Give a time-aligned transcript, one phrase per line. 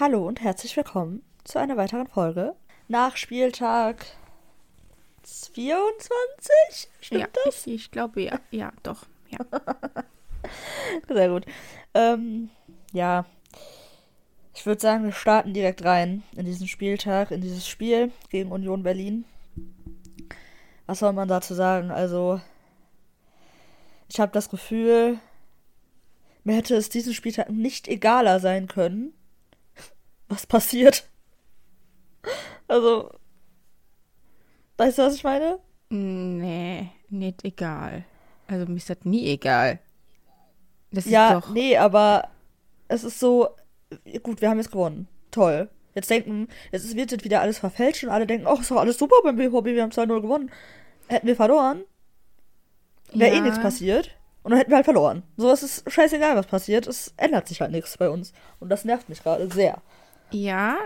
[0.00, 2.56] Hallo und herzlich willkommen zu einer weiteren Folge
[2.88, 4.04] nach Spieltag
[5.22, 6.88] 22.
[7.00, 7.64] Stimmt ja, das?
[7.68, 8.40] Ich, ich glaube ja.
[8.50, 9.06] Ja, doch.
[9.30, 9.38] Ja.
[11.08, 11.46] Sehr gut.
[11.94, 12.50] Ähm,
[12.92, 13.24] ja.
[14.52, 18.82] Ich würde sagen, wir starten direkt rein in diesen Spieltag, in dieses Spiel gegen Union
[18.82, 19.24] Berlin.
[20.86, 21.92] Was soll man dazu sagen?
[21.92, 22.40] Also,
[24.08, 25.20] ich habe das Gefühl,
[26.42, 29.14] mir hätte es diesen Spieltag nicht egaler sein können,
[30.28, 31.08] was passiert.
[32.68, 33.10] Also,
[34.78, 35.58] weißt du, was ich meine?
[35.90, 38.04] Nee, nicht egal.
[38.46, 39.78] Also mir ist das nie egal.
[40.90, 41.50] Das ja, doch.
[41.50, 42.28] nee, aber
[42.88, 43.48] es ist so,
[44.22, 45.08] gut, wir haben jetzt gewonnen.
[45.30, 45.68] Toll.
[45.94, 48.98] Jetzt denken, jetzt wird jetzt wieder alles verfälscht und alle denken, oh, ist doch alles
[48.98, 50.50] super beim BVB, wir haben 2-0 gewonnen.
[51.08, 51.84] Hätten wir verloren,
[53.12, 53.42] wäre eh Ja.
[53.42, 54.10] nichts passiert.
[54.42, 55.22] Und dann hätten wir halt verloren.
[55.36, 56.86] So, es ist scheißegal, was passiert.
[56.86, 58.32] Es ändert sich halt nichts bei uns.
[58.60, 59.80] Und das nervt mich gerade sehr.
[60.34, 60.76] Ja,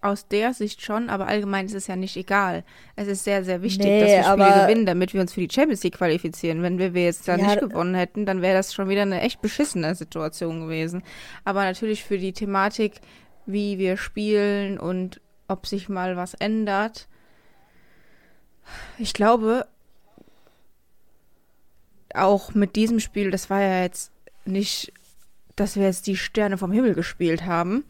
[0.00, 2.62] aus der Sicht schon, aber allgemein ist es ja nicht egal.
[2.94, 5.40] Es ist sehr, sehr wichtig, Nee, dass wir Spiele aber- gewinnen, damit wir uns für
[5.40, 6.62] die Champions League qualifizieren.
[6.62, 9.22] Wenn wir, wir jetzt da Ja, nicht gewonnen hätten, dann wäre das schon wieder eine
[9.22, 11.02] echt beschissene Situation gewesen.
[11.44, 13.00] Aber natürlich für die Thematik,
[13.46, 17.08] wie wir spielen und ob sich mal was ändert.
[18.98, 19.66] Ich glaube,
[22.14, 24.12] auch mit diesem Spiel, das war ja jetzt
[24.44, 24.92] nicht,
[25.56, 27.84] dass wir jetzt die Sterne vom Himmel gespielt haben.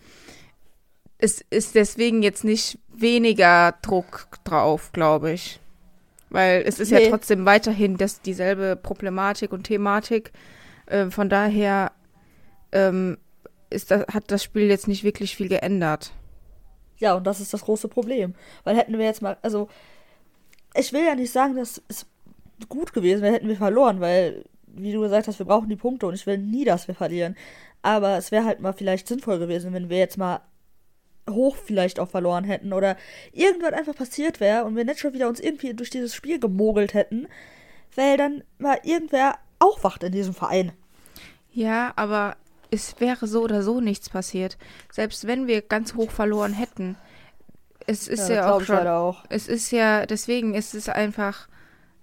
[1.19, 5.61] Es ist deswegen jetzt nicht weniger Druck drauf, glaube ich.
[6.31, 7.05] Weil es ist Nee.
[7.05, 10.33] ja trotzdem weiterhin das, dieselbe Problematik und Thematik.
[10.87, 11.93] Äh, von daher
[12.73, 13.19] ähm,
[13.71, 16.13] ist das, hat das Spiel jetzt nicht wirklich viel geändert.
[16.99, 18.35] Ja, und das ist das große Problem.
[18.65, 19.69] Weil hätten wir jetzt mal, also,
[20.75, 22.07] ich will ja nicht sagen, dass es
[22.69, 26.07] gut gewesen wäre, hätten wir verloren, weil, wie du gesagt hast, wir brauchen die Punkte
[26.07, 27.37] und ich will nie, dass wir verlieren.
[27.83, 30.41] Aber es wäre halt mal vielleicht sinnvoll gewesen, wenn wir jetzt mal
[31.29, 32.97] hoch vielleicht auch verloren hätten oder
[33.33, 36.95] irgendwas einfach passiert wäre und wir nicht schon wieder uns irgendwie durch dieses Spiel gemogelt
[36.95, 37.29] hätten,
[37.95, 40.73] weil dann mal irgendwer aufwacht in diesem Verein.
[41.53, 42.37] Ja, aber
[42.71, 44.59] es wäre so oder so nichts passiert.
[44.91, 46.97] Selbst wenn wir ganz hoch verloren hätten.
[47.87, 48.87] Es ist ja, glaub auch schon.
[48.89, 49.25] auch.
[49.29, 51.49] Es ist ja, deswegen ist es einfach,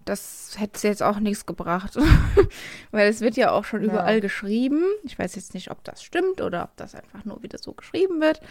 [0.06, 1.98] das hätte jetzt auch nichts gebracht.
[2.92, 3.88] Weil es wird ja auch schon Ja.
[3.92, 4.84] überall geschrieben.
[5.04, 8.22] Ich weiß jetzt nicht, ob das stimmt oder ob das einfach nur wieder so geschrieben
[8.22, 8.42] wird.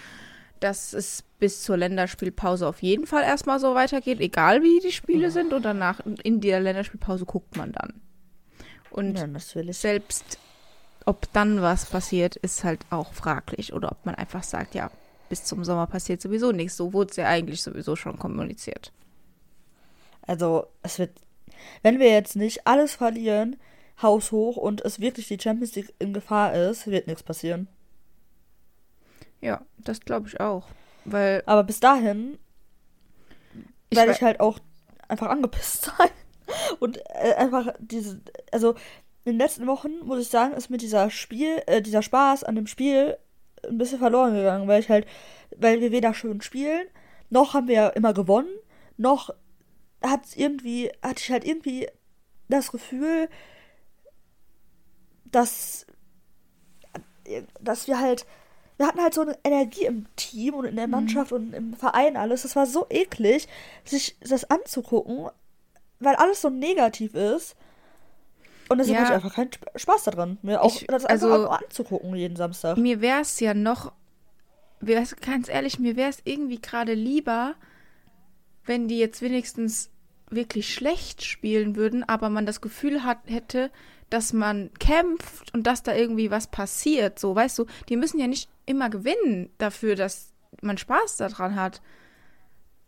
[0.61, 5.31] Dass es bis zur Länderspielpause auf jeden Fall erstmal so weitergeht, egal wie die Spiele
[5.31, 5.53] sind.
[5.53, 8.01] Und danach in der Länderspielpause guckt man dann.
[8.91, 10.39] Und Ja, selbst
[11.07, 13.73] ob dann was passiert, ist halt auch fraglich.
[13.73, 14.91] Oder ob man einfach sagt, ja,
[15.29, 16.77] bis zum Sommer passiert sowieso nichts.
[16.77, 18.93] So wurde es ja eigentlich sowieso schon kommuniziert.
[20.27, 21.13] Also, es wird,
[21.83, 23.57] wenn wir jetzt nicht alles verlieren,
[24.03, 27.69] haushoch und es wirklich die Champions League in Gefahr ist, wird nichts passieren.
[29.41, 30.69] Ja, das glaube ich auch.
[31.05, 32.39] Weil Aber bis dahin
[33.89, 34.59] ich, werde ich halt auch
[35.09, 36.11] einfach angepisst sein.
[36.79, 38.21] Und äh, einfach diese,
[38.53, 38.75] also
[39.25, 42.57] in den letzten Wochen, muss ich sagen, ist mir dieser Spiel, äh, dieser Spaß an
[42.57, 43.17] dem Spiel
[43.69, 45.07] ein bisschen verloren gegangen, weil ich halt,
[45.57, 46.87] weil wir weder schön spielen,
[47.29, 48.49] noch haben wir ja immer gewonnen,
[48.97, 49.31] noch
[50.03, 51.89] hat irgendwie, hatte ich halt irgendwie
[52.49, 53.29] das Gefühl,
[55.27, 55.87] dass,
[57.61, 58.27] dass wir halt,
[58.81, 62.17] wir hatten halt so eine Energie im Team und in der Mannschaft und im Verein
[62.17, 62.43] alles.
[62.43, 63.47] Das war so eklig,
[63.85, 65.29] sich das anzugucken,
[65.99, 67.57] weil alles so negativ ist.
[68.71, 69.05] Und deshalb Ja.
[69.05, 72.37] ich einfach keinen Sp- Spaß daran, mir auch Ich- das also- einfach auch anzugucken jeden
[72.37, 72.79] Samstag.
[72.79, 73.93] mir wäre es ja noch,
[74.81, 77.57] wär's, ganz ehrlich, mir wäre es irgendwie gerade lieber,
[78.65, 79.91] wenn die jetzt wenigstens
[80.31, 83.71] wirklich schlecht spielen würden, aber man das Gefühl hat, hätte,
[84.11, 87.19] dass man kämpft und dass da irgendwie was passiert.
[87.19, 90.33] So, weißt du, die müssen ja nicht immer gewinnen dafür, dass
[90.63, 91.81] man Spaß daran hat.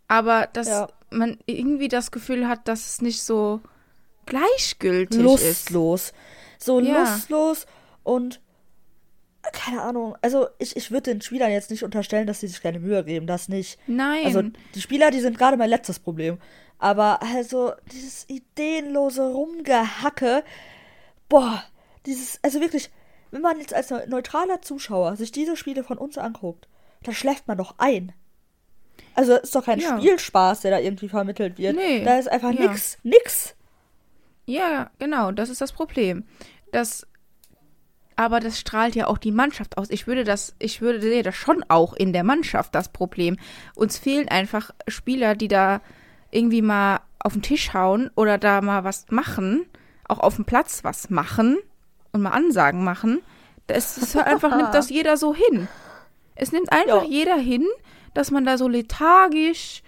[0.09, 0.89] Aber dass Ja.
[1.11, 3.61] man irgendwie das Gefühl hat, dass es nicht so
[4.27, 5.23] gleichgültig ist.
[5.25, 6.13] lustlos.
[6.59, 7.01] So Ja.
[7.03, 7.67] lustlos
[8.03, 8.41] und
[9.53, 10.17] keine Ahnung.
[10.23, 13.27] Also ich, ich würde den Spielern jetzt nicht unterstellen, dass sie sich keine Mühe geben,
[13.27, 13.79] das nicht.
[13.89, 14.25] Nein.
[14.25, 14.43] Also
[14.75, 16.39] die Spieler, die sind gerade mein letztes Problem.
[16.79, 20.45] Aber also dieses ideenlose Rumgehacke,
[21.33, 21.63] boah,
[22.05, 22.91] dieses, also wirklich,
[23.31, 26.69] wenn man jetzt als neu- neutraler Zuschauer sich diese Spiele von uns anguckt,
[27.05, 28.13] da schläft man doch ein.
[29.15, 29.99] Also ist doch kein Ja.
[29.99, 31.75] Spielspaß, der da irgendwie vermittelt wird.
[31.77, 32.69] Nee, Da ist einfach ja.
[32.71, 33.55] nix, nix.
[34.45, 36.25] Ja, genau, das ist das Problem.
[36.71, 37.07] Das,
[38.17, 39.89] aber das strahlt ja auch die Mannschaft aus.
[39.91, 43.39] Ich würde das, ich würde sehe das schon auch in der Mannschaft das Problem.
[43.75, 45.81] Uns fehlen einfach Spieler, die da
[46.31, 49.65] irgendwie mal auf den Tisch hauen oder da mal was machen,
[50.09, 51.59] auch auf dem Platz was machen
[52.13, 53.23] und mal Ansagen machen.
[53.67, 55.69] Das ist halt einfach, nimmt das jeder so hin.
[56.35, 57.09] Es nimmt einfach Ja.
[57.09, 57.67] jeder hin,
[58.15, 59.83] dass man da so lethargisch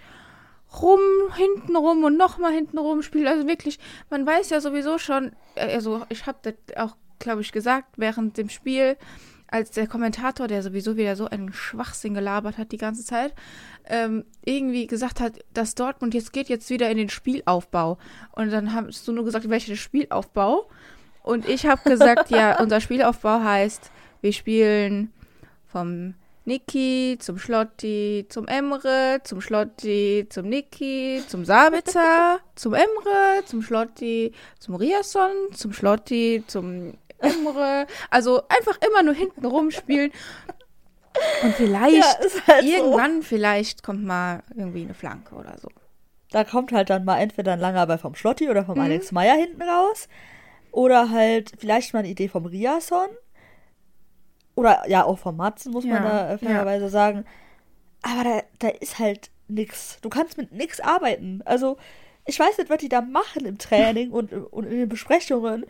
[0.81, 0.99] rum,
[1.35, 3.27] hinten rum und nochmal hinten rum spielt.
[3.27, 3.79] Also wirklich,
[4.09, 8.37] man weiß ja sowieso schon, äh, also ich habe das auch, glaube ich, gesagt während
[8.37, 8.97] dem Spiel,
[9.47, 13.33] als der Kommentator, der sowieso wieder so einen Schwachsinn gelabert hat die ganze Zeit,
[13.87, 17.97] ähm, irgendwie gesagt hat, dass Dortmund jetzt geht jetzt wieder in den Spielaufbau.
[18.31, 20.69] Und dann hast du nur gesagt, welcher Spielaufbau?
[21.23, 25.11] Und ich habe gesagt, ja, unser Spielaufbau heißt, wir spielen
[25.67, 26.15] vom
[26.45, 34.31] Niki zum Schlotti, zum Emre, zum Schlotti, zum Niki, zum Sabitzer, zum Emre, zum Schlotti,
[34.59, 36.93] zum Riasson, zum Schlotti, zum
[37.25, 37.87] Emre.
[38.09, 40.11] Also einfach immer nur hinten rumspielen.
[41.43, 42.15] Und vielleicht, Ja,
[42.47, 42.69] halt so.
[42.69, 45.69] irgendwann, vielleicht kommt mal irgendwie eine Flanke oder so.
[46.31, 48.65] Da kommt halt dann mal entweder ein langer Ball vom Schlotti oder Mhm.
[48.65, 50.09] vom Alex Meyer hinten raus.
[50.71, 53.07] Oder halt vielleicht mal eine Idee vom Riasson.
[54.55, 56.37] Oder ja, auch vom Matzen, muss man Ja, da äh, ja.
[56.37, 57.25] fairerweise sagen.
[58.01, 59.99] Aber da, da ist halt nix.
[60.01, 61.41] Du kannst mit nix arbeiten.
[61.45, 61.77] Also,
[62.25, 65.65] ich weiß nicht, was die da machen im Training und, und in den Besprechungen.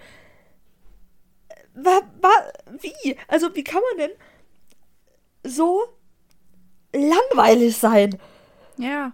[1.76, 2.30] Wa, wa,
[2.82, 3.18] wie?
[3.28, 5.84] Also, wie kann man denn so
[6.94, 8.18] langweilig sein?
[8.78, 9.14] Ja,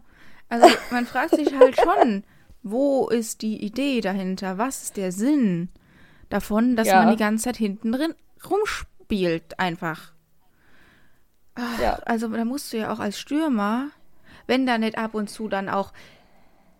[0.49, 2.23] also man fragt sich halt schon,
[2.63, 4.57] wo ist die Idee dahinter?
[4.57, 5.69] Was ist der Sinn
[6.29, 7.03] davon, dass Ja.
[7.03, 8.13] man die ganze Zeit hinten drin
[8.49, 10.13] rumspielt einfach?
[11.81, 11.93] Ja.
[12.05, 13.89] Also da musst du ja auch als Stürmer,
[14.47, 15.93] wenn da nicht ab und zu dann auch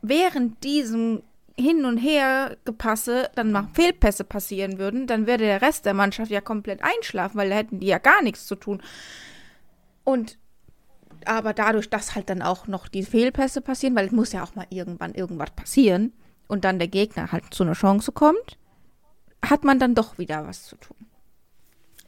[0.02, 1.24] während diesem
[1.62, 6.32] Hin und Her gepasse dann mal Fehlpässe passieren würden, dann würde der Rest der Mannschaft
[6.32, 8.82] ja komplett einschlafen, weil da hätten die ja gar nichts zu tun.
[10.04, 10.38] Und
[11.26, 14.56] aber dadurch, dass halt dann auch noch die Fehlpässe passieren, weil es muss ja auch
[14.56, 16.14] mal irgendwann irgendwas passieren
[16.48, 18.58] und dann der Gegner halt zu einer Chance kommt,
[19.46, 20.98] hat man dann doch wieder was zu tun.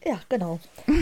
[0.05, 0.59] Ja, genau.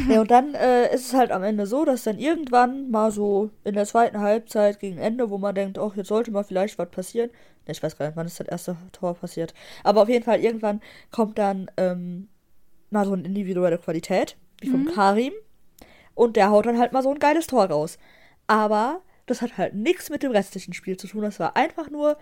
[0.10, 3.50] ja, und dann äh, ist es halt am Ende so, dass dann irgendwann mal so
[3.64, 6.90] in der zweiten Halbzeit gegen Ende, wo man denkt, oh, jetzt sollte mal vielleicht was
[6.90, 7.32] passieren.
[7.68, 9.54] Ne, Ich weiß gar nicht, wann ist das erste Tor passiert.
[9.84, 10.82] Aber auf jeden Fall irgendwann
[11.12, 12.30] kommt dann ähm,
[12.90, 15.34] mal so eine individuelle Qualität, wie vom Karim.
[16.14, 17.98] Und der haut dann halt mal so ein geiles Tor raus.
[18.48, 21.22] Aber das hat halt nichts mit dem restlichen Spiel zu tun.
[21.22, 22.18] Das war einfach nur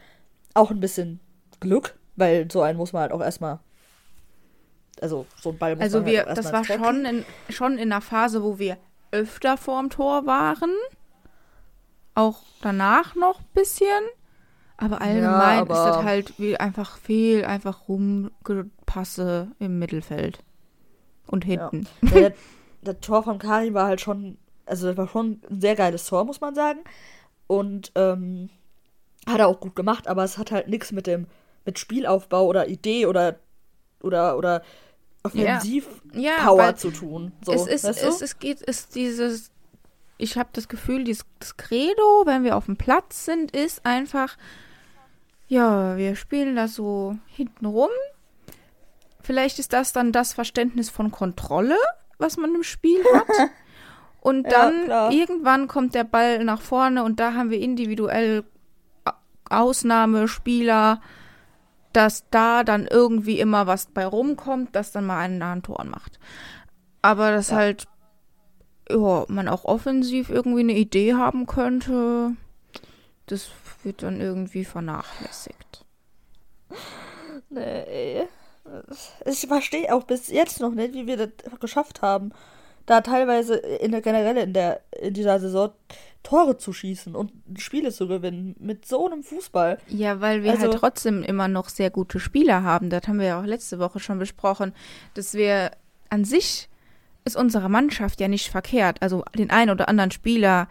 [0.54, 1.20] auch ein bisschen
[1.60, 3.60] Glück, weil so einen muss man halt auch erstmal.
[5.02, 7.78] Also, so ein Ball muss Also man wir, halt auch das war schon in, schon
[7.78, 8.78] in einer Phase, wo wir
[9.12, 10.72] öfter vorm Tor waren.
[12.16, 13.88] Auch danach noch ein bisschen.
[14.81, 20.40] Aber allgemein ist aber- das halt wie einfach viel, einfach rumgepasse im Mittelfeld.
[21.28, 21.88] Und hinten.
[22.02, 22.34] Ja, der,
[22.81, 26.26] der Tor von Karim war halt schon, also das war schon ein sehr geiles Tor,
[26.26, 26.80] muss man sagen.
[27.48, 28.50] Und ähm,
[29.28, 31.28] hat er auch gut gemacht, aber es hat halt nichts mit dem,
[31.66, 33.36] mit Spielaufbau oder Idee oder
[34.02, 34.64] oder oder
[35.24, 37.34] Offensiv-Power Ja, weil zu tun.
[37.46, 38.08] So, es ist, weißt du?
[38.08, 39.52] es, es geht, ist dieses,
[40.18, 44.38] ich habe das Gefühl, dieses das Credo, wenn wir auf dem Platz sind, ist einfach,
[45.50, 47.90] ja, wir spielen das so hinten rum.
[49.22, 51.75] Vielleicht ist das dann das Verständnis von Kontrolle,
[52.18, 53.50] was man im Spiel hat.
[54.22, 55.12] Und Ja, dann klar.
[55.12, 58.44] irgendwann kommt der Ball nach vorne und da haben wir individuell
[59.50, 61.01] Ausnahmespieler,
[61.94, 66.19] dass da dann irgendwie immer was bei rumkommt, das dann mal einen nahen Toren macht.
[67.02, 67.56] Aber dass Ja.
[67.57, 67.88] halt
[68.90, 72.35] ja, man auch offensiv irgendwie eine Idee haben könnte,
[73.31, 73.50] das
[73.83, 75.86] wird dann irgendwie vernachlässigt.
[77.50, 78.28] Nee.
[79.26, 82.31] Ich verstehe auch bis jetzt noch nicht, wie wir das geschafft haben,
[82.86, 85.71] da teilweise in der generell in der in dieser Saison
[86.21, 89.80] Tore zu schießen und Spiele zu gewinnen mit so einem Fußball.
[89.88, 92.90] Ja, weil wir Also- halt trotzdem immer noch sehr gute Spieler haben.
[92.92, 94.76] Das haben wir ja auch letzte Woche schon besprochen,
[95.16, 95.71] dass wir
[96.09, 96.69] an sich
[97.26, 99.02] ist unsere Mannschaft ja nicht verkehrt.
[99.02, 100.68] Also den einen oder anderen Spieler,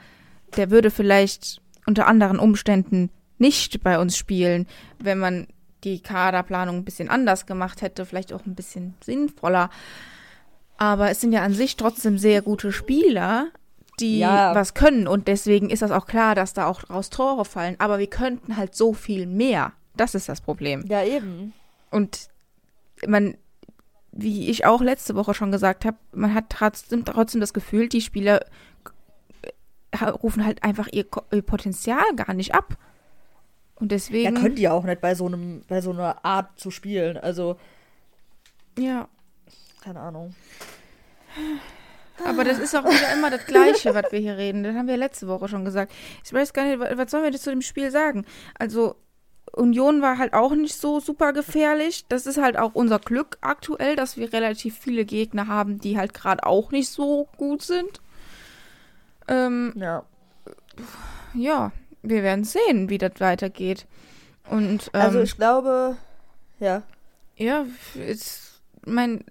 [0.57, 4.67] der würde vielleicht unter anderen Umständen nicht bei uns spielen,
[5.01, 5.47] wenn man
[5.85, 9.71] die Kaderplanung ein bisschen anders gemacht hätte, vielleicht auch ein bisschen sinnvoller.
[10.77, 13.49] Aber es sind ja an sich trotzdem sehr gute Spieler,
[14.01, 14.55] die Ja.
[14.55, 15.09] was können.
[15.09, 17.77] Und deswegen ist das auch klar, dass da auch raus Tore fallen.
[17.79, 19.73] Aber wir könnten halt so viel mehr.
[19.97, 20.85] Das ist das Problem.
[20.89, 21.53] Ja, eben.
[21.91, 22.29] Und
[23.07, 23.37] man,
[24.13, 28.01] wie ich auch letzte Woche schon gesagt habe, man hat trotzdem, trotzdem das Gefühl, die
[28.01, 28.45] Spieler
[30.23, 32.77] rufen halt einfach ihr, ihr Potenzial gar nicht ab.
[33.77, 34.35] Und Ja, deswegen.
[34.35, 37.17] können die ja auch nicht bei so einem, bei so einer Art zu spielen.
[37.17, 37.57] Also,
[38.79, 39.09] ja.
[39.83, 40.35] keine Ahnung.
[42.25, 44.65] Aber das ist auch wieder immer das Gleiche, was wir hier reden.
[44.65, 45.93] Das haben wir letzte Woche schon gesagt.
[46.25, 48.27] Ich weiß gar nicht, wa- was sollen wir jetzt zu dem Spiel sagen?
[48.59, 48.97] Also,
[49.53, 52.05] Union war halt auch nicht so super gefährlich.
[52.09, 56.13] Das ist halt auch unser Glück aktuell, dass wir relativ viele Gegner haben, die halt
[56.13, 58.01] gerade auch nicht so gut sind.
[59.29, 60.05] Ähm, Ja.
[61.35, 63.87] ja, wir werden sehen, wie das weitergeht.
[64.51, 65.97] Und ähm, Also ich glaube,
[66.59, 66.83] ja.
[67.37, 69.25] ja, ist, mein,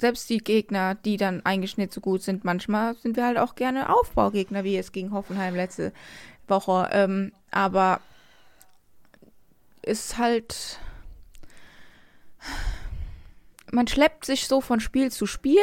[0.00, 3.54] selbst die Gegner, die dann eigentlich nicht so gut sind, manchmal sind wir halt auch
[3.56, 5.92] gerne Aufbaugegner, wie es gegen Hoffenheim letzte
[6.46, 6.88] Woche.
[6.92, 8.00] Ähm, aber
[9.82, 10.78] ist halt.
[13.72, 15.58] Man schleppt sich so von Spiel zu Spiel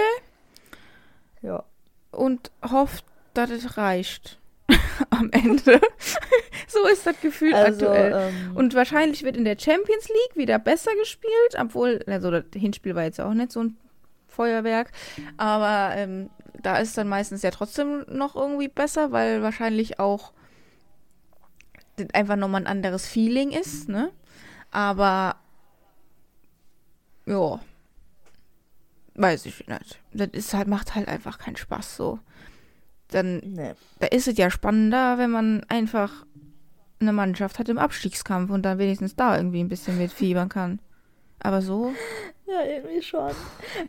[1.42, 1.64] Ja.
[2.12, 3.04] und hofft,
[3.38, 4.40] dass es reicht.
[5.12, 5.80] Am Ende.
[6.68, 8.30] so ist das Gefühl Also, aktuell.
[8.30, 12.96] ähm, Und wahrscheinlich wird in der Champions League wieder besser gespielt, obwohl, also das Hinspiel
[12.96, 13.78] war jetzt auch nicht so ein
[14.28, 14.92] Feuerwerk,
[15.38, 16.30] aber ähm,
[16.62, 20.34] da ist dann meistens ja trotzdem noch irgendwie besser, weil wahrscheinlich auch
[22.14, 24.12] einfach nochmal ein anderes Feeling ist, ne?
[24.72, 25.38] Aber
[27.26, 27.60] ja,
[29.16, 30.00] weiß ich nicht.
[30.14, 32.20] Das ist halt, macht halt einfach keinen Spaß so.
[33.10, 33.74] Dann nee.
[34.00, 36.26] da ist es ja spannender, wenn man einfach
[37.00, 40.80] eine Mannschaft hat im Abstiegskampf und dann wenigstens da irgendwie ein bisschen mitfiebern kann.
[41.40, 41.94] Aber so,
[42.48, 43.32] Ja, irgendwie schon.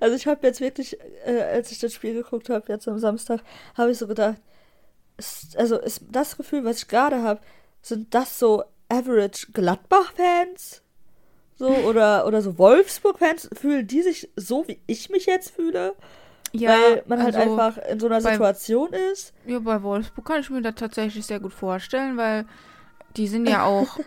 [0.00, 3.40] Also ich habe jetzt wirklich, äh, als ich das Spiel geguckt habe, jetzt am Samstag,
[3.76, 4.40] habe ich so gedacht,
[5.16, 7.40] es, also ist das Gefühl, was ich gerade habe,
[7.82, 10.82] sind das so Average Gladbach-Fans?
[11.54, 13.50] So, oder, oder so Wolfsburg-Fans?
[13.52, 15.94] Fühlen die sich so, wie ich mich jetzt fühle?
[16.52, 19.33] Ja, weil man halt also, einfach in so einer bei- Situation ist.
[19.47, 22.47] Ja, bei Wolfsburg kann ich mir das tatsächlich sehr gut vorstellen, weil
[23.17, 23.99] die sind ja auch,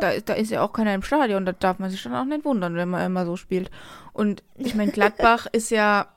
[0.00, 2.44] da, da ist ja auch keiner im Stadion, da darf man sich dann auch nicht
[2.44, 3.70] wundern, wenn man immer so spielt.
[4.12, 6.08] Und ich meine, Gladbach ist ja,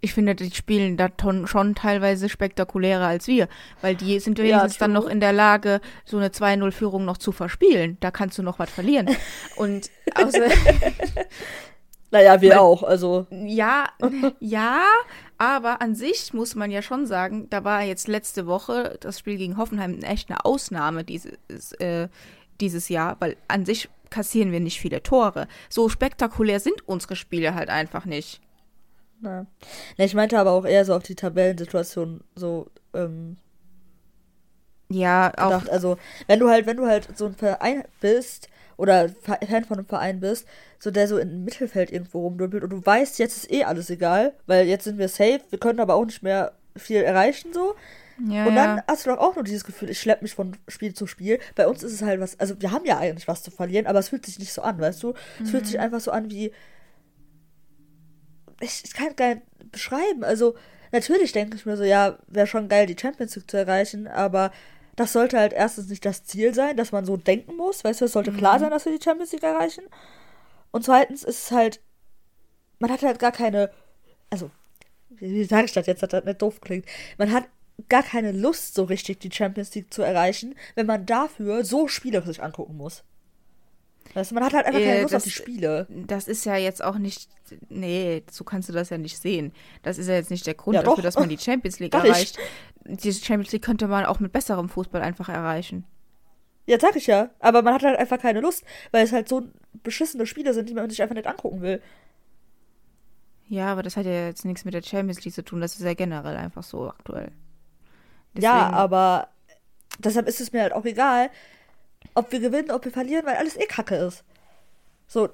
[0.00, 1.08] ich finde, die spielen da
[1.46, 3.48] schon teilweise spektakulärer als wir,
[3.80, 5.02] weil die sind Ja, wenigstens dann true.
[5.04, 7.96] noch in der Lage, so eine 2-0-Führung noch zu verspielen.
[8.00, 9.08] Da kannst du noch was verlieren.
[9.56, 10.48] Und außer,
[12.16, 13.26] Naja, wir Weil- auch, also.
[13.30, 13.88] ja,
[14.40, 14.82] ja,
[15.38, 19.36] aber an sich muss man ja schon sagen, da war jetzt letzte Woche das Spiel
[19.36, 22.08] gegen Hoffenheim echt eine Ausnahme dieses, äh,
[22.60, 25.46] dieses Jahr, weil an sich kassieren wir nicht viele Tore.
[25.68, 28.40] So spektakulär sind unsere Spiele halt einfach nicht.
[29.20, 29.46] Na.
[29.98, 33.36] Ich meinte aber auch eher so auf die Tabellensituation so ähm,
[34.88, 35.70] Ja, auch gedacht.
[35.70, 35.96] Also,
[36.28, 39.86] wenn du halt, wenn du halt so ein Verein bist oder Fa- Fan von einem
[39.86, 40.46] Verein bist,
[40.78, 44.34] so der so im Mittelfeld irgendwo rumdümpelt und du weißt, jetzt ist eh alles egal,
[44.46, 47.74] weil jetzt sind wir safe, wir können aber auch nicht mehr viel erreichen so.
[48.28, 48.84] ja, Und dann ja.
[48.88, 51.38] hast du doch auch nur dieses Gefühl, ich schlepp mich von Spiel zu Spiel.
[51.54, 53.98] Bei uns ist es halt was, also wir haben ja eigentlich was zu verlieren, aber
[53.98, 55.14] es fühlt sich nicht so an, weißt du?
[55.42, 55.66] Es fühlt Mhm.
[55.66, 56.52] sich einfach so an wie.
[58.60, 59.42] Ich, ich kann gar nicht
[59.72, 60.24] beschreiben.
[60.24, 60.54] Also,
[60.92, 64.50] natürlich denke ich mir so, ja, wäre schon geil, die Champions League zu erreichen, aber
[64.96, 68.06] das sollte halt erstens nicht das Ziel sein, dass man so denken muss, weißt du,
[68.06, 68.38] es sollte Mhm.
[68.38, 69.84] klar sein, dass wir die Champions League erreichen.
[70.70, 71.80] Und zweitens ist es halt,
[72.78, 73.70] man hat halt gar keine,
[74.30, 74.50] also,
[75.10, 76.86] wie sage ich das jetzt, dass das nicht doof klingt,
[77.18, 77.44] man hat
[77.88, 82.22] gar keine Lust, so richtig die Champions League zu erreichen, wenn man dafür so Spiele
[82.22, 83.04] sich angucken muss.
[84.16, 85.86] Weißt du, man hat halt einfach keine Äh, Lust auf das- die Spiele.
[85.90, 87.28] Das ist ja jetzt auch nicht.
[87.68, 89.52] Nee, so kannst du das ja nicht sehen.
[89.82, 92.04] Das ist ja jetzt nicht der Grund Ja, dafür, dass man die Champions League ich-
[92.04, 92.38] erreicht.
[92.86, 95.84] Diese Champions League könnte man auch mit besserem Fußball einfach erreichen.
[96.64, 97.28] Ja, sag ich ja.
[97.40, 99.42] Aber man hat halt einfach keine Lust, weil es halt so
[99.82, 101.82] beschissene Spiele sind, die man sich einfach nicht angucken will.
[103.48, 105.60] Ja, aber das hat ja jetzt nichts mit der Champions League zu tun.
[105.60, 107.30] Das ist ja generell einfach so aktuell.
[108.38, 109.28] Ja, Deswegen- aber
[109.98, 111.30] deshalb ist es mir halt auch egal,
[112.16, 114.24] ob wir gewinnen, ob wir verlieren, weil alles eh kacke ist.
[115.06, 115.28] So,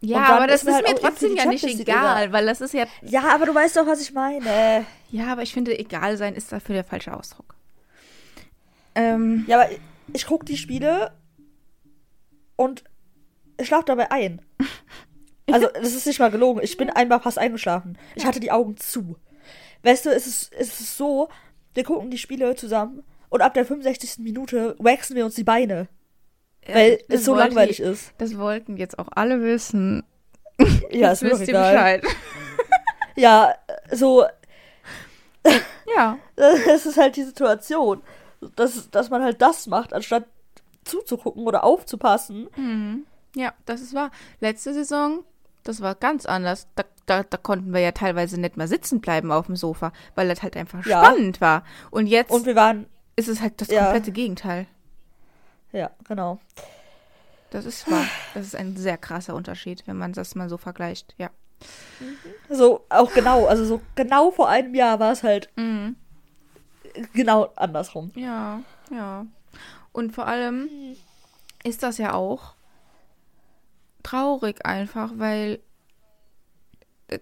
[0.00, 2.32] Ja, aber das ist halt mir trotzdem ja nicht egal, egal.
[2.32, 2.86] weil das ist ja.
[3.02, 4.84] ja, aber du weißt doch, was ich meine.
[5.10, 7.54] Ja, aber ich finde, egal sein ist dafür der falsche Ausdruck.
[8.94, 9.80] Ähm, Ja, aber ich,
[10.12, 11.12] ich gucke die Spiele
[12.56, 12.84] und
[13.58, 14.42] ich schlafe dabei ein.
[15.50, 16.60] Also, das ist nicht mal gelogen.
[16.62, 17.96] Ich bin einmal fast eingeschlafen.
[18.14, 19.16] Ich hatte die Augen zu.
[19.82, 21.30] Weißt du, es ist, es ist so,
[21.72, 24.18] wir gucken die Spiele zusammen und ab der 65.
[24.18, 25.88] Minute waxen wir uns die Beine,
[26.66, 28.12] weil das es so langweilig ich- ist.
[28.18, 30.04] Das wollten jetzt auch alle wissen.
[30.90, 31.72] Ja, ist mir doch wisst ihr egal.
[32.00, 32.04] Bescheid.
[33.16, 33.54] Ja,
[33.92, 34.24] so,
[35.96, 36.18] Ja.
[36.36, 38.02] es ist halt die Situation,
[38.56, 40.24] dass, dass man halt das macht, anstatt
[40.84, 42.48] zuzugucken oder aufzupassen.
[42.56, 43.06] Mhm.
[43.34, 44.10] Ja, das ist wahr.
[44.40, 45.24] Letzte Saison,
[45.64, 46.66] das war ganz anders.
[46.76, 50.28] Da, da, da konnten wir ja teilweise nicht mal sitzen bleiben auf dem Sofa, weil
[50.28, 51.04] das halt einfach Ja.
[51.04, 51.64] spannend war.
[51.90, 52.86] Und jetzt Und wir waren,
[53.18, 53.84] ist es halt das Ja.
[53.84, 54.66] komplette Gegenteil.
[55.72, 56.38] ja, genau.
[57.50, 58.04] Das ist wahr.
[58.34, 61.14] Das ist ein sehr krasser Unterschied, wenn man das mal so vergleicht.
[61.18, 61.30] Ja.
[62.50, 65.96] So, auch genau, also so genau vor einem Jahr war es halt Mhm.
[67.14, 68.12] genau andersrum.
[68.14, 69.26] Ja, ja.
[69.92, 70.68] Und vor allem
[71.64, 72.54] ist das ja auch
[74.02, 75.60] traurig einfach, weil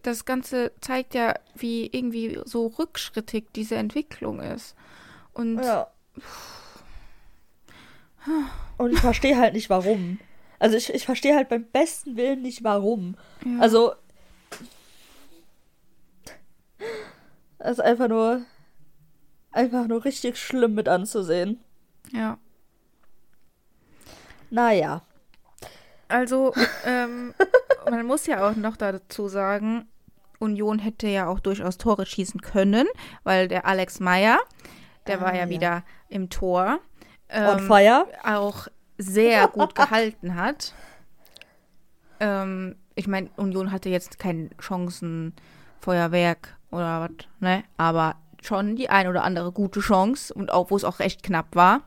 [0.03, 4.75] das Ganze zeigt ja, wie irgendwie so rückschrittig diese Entwicklung ist.
[5.37, 5.89] Und Ja.
[8.79, 10.19] Und ich verstehe halt nicht, warum.
[10.59, 13.17] Also ich, ich verstehe halt beim besten Willen nicht, warum.
[13.45, 13.95] ja, Also.
[17.59, 18.43] Es ist einfach nur.
[19.53, 21.61] Einfach nur richtig schlimm mit anzusehen.
[22.13, 22.39] ja.
[24.51, 25.03] Naja.
[26.09, 26.53] Also,
[26.85, 27.35] ähm,
[27.91, 29.89] man muss ja auch noch dazu sagen,
[30.39, 32.87] Union hätte ja auch durchaus Tore schießen können,
[33.25, 34.39] weil der Alex Meyer,
[35.07, 35.49] der Ah, war ja, ja.
[35.49, 36.79] wieder im Tor,
[37.33, 38.07] On ähm, fire.
[38.25, 40.73] auch sehr gut gehalten hat.
[42.21, 47.65] Ähm, ich meine, Union hatte jetzt kein Chancenfeuerwerk oder was, ne?
[47.77, 51.55] Aber schon die ein oder andere gute Chance und auch, wo es auch recht knapp
[51.55, 51.83] war.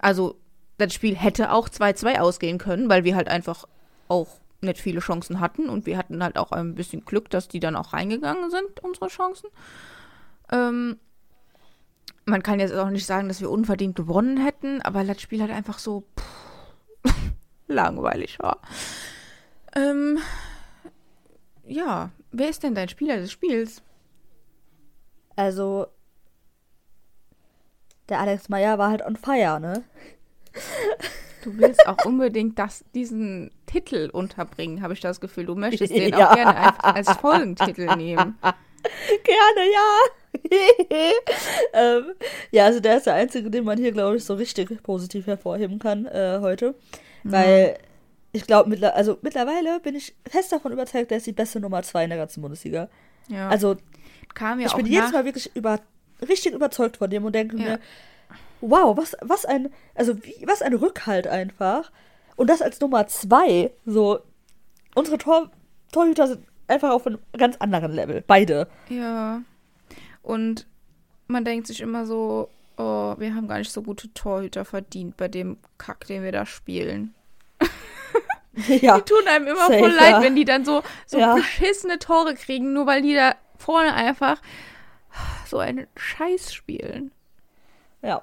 [0.00, 0.36] Also,
[0.76, 3.64] das Spiel hätte auch 2-2 ausgehen können, weil wir halt einfach
[4.08, 4.28] auch
[4.60, 7.76] nicht viele Chancen hatten und wir hatten halt auch ein bisschen Glück, dass die dann
[7.76, 9.48] auch reingegangen sind, unsere Chancen.
[10.50, 10.98] Ähm,
[12.28, 15.50] man kann jetzt auch nicht sagen, dass wir unverdient gewonnen hätten, aber das Spiel halt
[15.50, 17.12] einfach so pff,
[17.66, 18.60] langweilig war.
[19.74, 20.18] Ähm,
[21.66, 23.82] ja, wer ist denn dein Spieler des Spiels?
[25.36, 25.86] Also.
[28.08, 29.82] Der Alex Meyer war halt on fire, ne?
[31.44, 35.46] Du willst auch unbedingt das, diesen Titel unterbringen, habe ich das Gefühl.
[35.46, 36.30] Du möchtest den Ja.
[36.30, 38.36] auch gerne als Folgentitel nehmen.
[39.24, 41.10] Gerne, ja.
[41.72, 42.04] ähm,
[42.50, 45.78] ja, also der ist der einzige, den man hier, glaube ich, so richtig positiv hervorheben
[45.78, 46.74] kann äh, heute.
[47.24, 47.78] Weil
[48.32, 51.82] ich glaube, mittler also mittlerweile bin ich fest davon überzeugt, der ist die beste Nummer
[51.82, 52.88] zwei in der ganzen Bundesliga.
[53.28, 53.76] Ja, Also
[54.34, 55.80] kam ja ich bin jedes Mal wirklich über,
[56.26, 57.64] richtig überzeugt von dem und denke Ja.
[57.64, 57.80] mir,
[58.60, 61.90] wow, was, was ein, also wie, was ein Rückhalt einfach.
[62.36, 63.72] Und das als Nummer zwei.
[63.84, 64.20] So,
[64.94, 65.50] unsere Tor
[65.92, 68.22] Torhüter sind einfach auf einem ganz anderen Level.
[68.26, 68.68] Beide.
[68.88, 69.42] Ja.
[70.22, 70.66] Und
[71.26, 75.28] man denkt sich immer so, oh, wir haben gar nicht so gute Torhüter verdient bei
[75.28, 77.14] dem Kack, den wir da spielen.
[78.68, 78.98] ja.
[78.98, 80.22] Die tun einem immer safe, voll leid, ja.
[80.22, 81.34] wenn die dann so, so Ja.
[81.34, 84.40] beschissene Tore kriegen, nur weil die da vorne einfach
[85.46, 87.10] so einen Scheiß spielen.
[88.02, 88.22] Ja.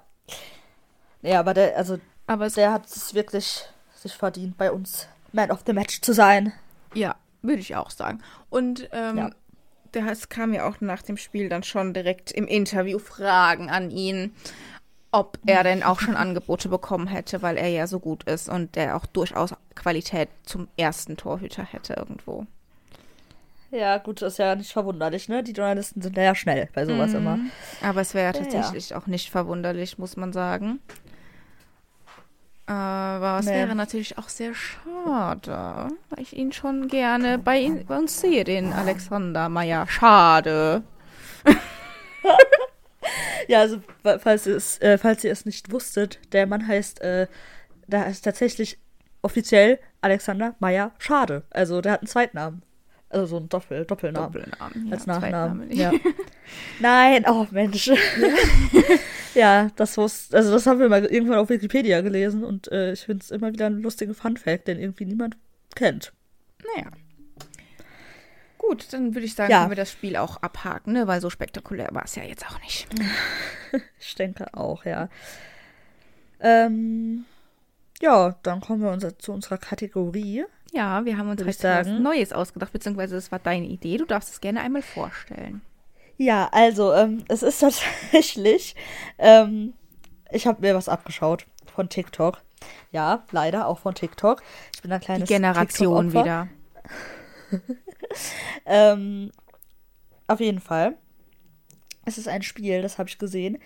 [1.22, 5.52] Ja, aber der, also Aber es, der hat es wirklich sich verdient, bei uns Man
[5.52, 6.54] of the Match zu sein.
[6.94, 7.16] ja,
[7.48, 8.22] würde ich auch sagen.
[8.50, 9.30] Und ähm, Ja.
[10.12, 14.34] es kam ja auch nach dem Spiel dann schon direkt im Interview Fragen an ihn,
[15.12, 18.76] ob er denn auch schon Angebote bekommen hätte, weil er ja so gut ist und
[18.76, 22.46] der auch durchaus Qualität zum ersten Torhüter hätte irgendwo.
[23.72, 25.44] Ja, gut, ist ja nicht verwunderlich, ne?
[25.44, 27.18] Die Journalisten sind ja schnell bei sowas Mhm.
[27.18, 27.40] immer.
[27.82, 30.80] Aber es wäre Ja, tatsächlich auch nicht verwunderlich, muss man sagen.
[32.68, 33.54] Aber es Nee.
[33.54, 38.44] wäre natürlich auch sehr schade, weil ich ihn schon gerne bei, ihn, bei uns sehe,
[38.44, 39.88] den Alexander Meyer.
[39.88, 40.82] Schade.
[43.48, 47.02] Ja, also fa- falls ihr es, äh, falls ihr es nicht wusstet, der Mann heißt,
[47.02, 47.28] äh,
[47.88, 48.80] da ist tatsächlich
[49.22, 51.44] offiziell Alexander Meyer Schade.
[51.52, 52.64] Also der hat einen Zweitnamen.
[53.10, 54.34] Also so einen Doppel, Doppelnamen.
[54.34, 54.92] Doppelnamen.
[54.94, 55.72] als ja, Nachnamen.
[55.76, 55.92] Ja.
[56.80, 57.90] Nein, oh Mensch.
[59.34, 63.02] ja, das wusste, also das haben wir mal irgendwann auf Wikipedia gelesen und äh, ich
[63.02, 65.38] finde es immer wieder einen lustigen Funfact, den irgendwie niemand
[65.76, 66.14] kennt.
[66.76, 66.90] Naja.
[68.58, 69.60] Gut, dann würde ich sagen, Ja.
[69.60, 71.06] können wir das Spiel auch abhaken, ne?
[71.08, 72.88] weil so spektakulär war es ja jetzt auch nicht.
[74.00, 75.10] Ich denke auch, ja.
[76.40, 77.26] Ähm,
[78.02, 80.46] ja, dann kommen wir unser, zu unserer Kategorie.
[80.76, 81.88] Ja, wir haben uns heute was.
[81.88, 83.98] Neues ausgedacht, beziehungsweise es war deine Idee.
[83.98, 85.62] Du darfst es gerne einmal vorstellen.
[86.18, 88.76] Ja, also, ähm, es ist tatsächlich,
[89.18, 89.74] ähm,
[90.32, 92.42] ich habe mir was abgeschaut von TikTok.
[92.92, 94.42] Ja, leider auch von TikTok.
[94.74, 96.24] Ich bin ein Die kleines Generation TikTok-Opfer.
[96.24, 96.48] wieder.
[98.66, 99.32] Ähm,
[100.28, 100.96] auf jeden Fall.
[102.06, 103.58] Es ist ein Spiel, das habe ich gesehen.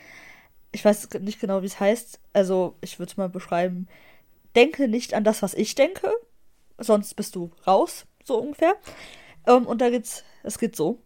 [0.71, 2.19] Ich weiß nicht genau, wie es heißt.
[2.33, 3.87] Also, ich würde es mal beschreiben.
[4.55, 6.11] Denke nicht an das, was ich denke,
[6.79, 8.75] sonst bist du raus, so ungefähr.
[9.47, 10.99] Ähm, und da geht's, es geht so.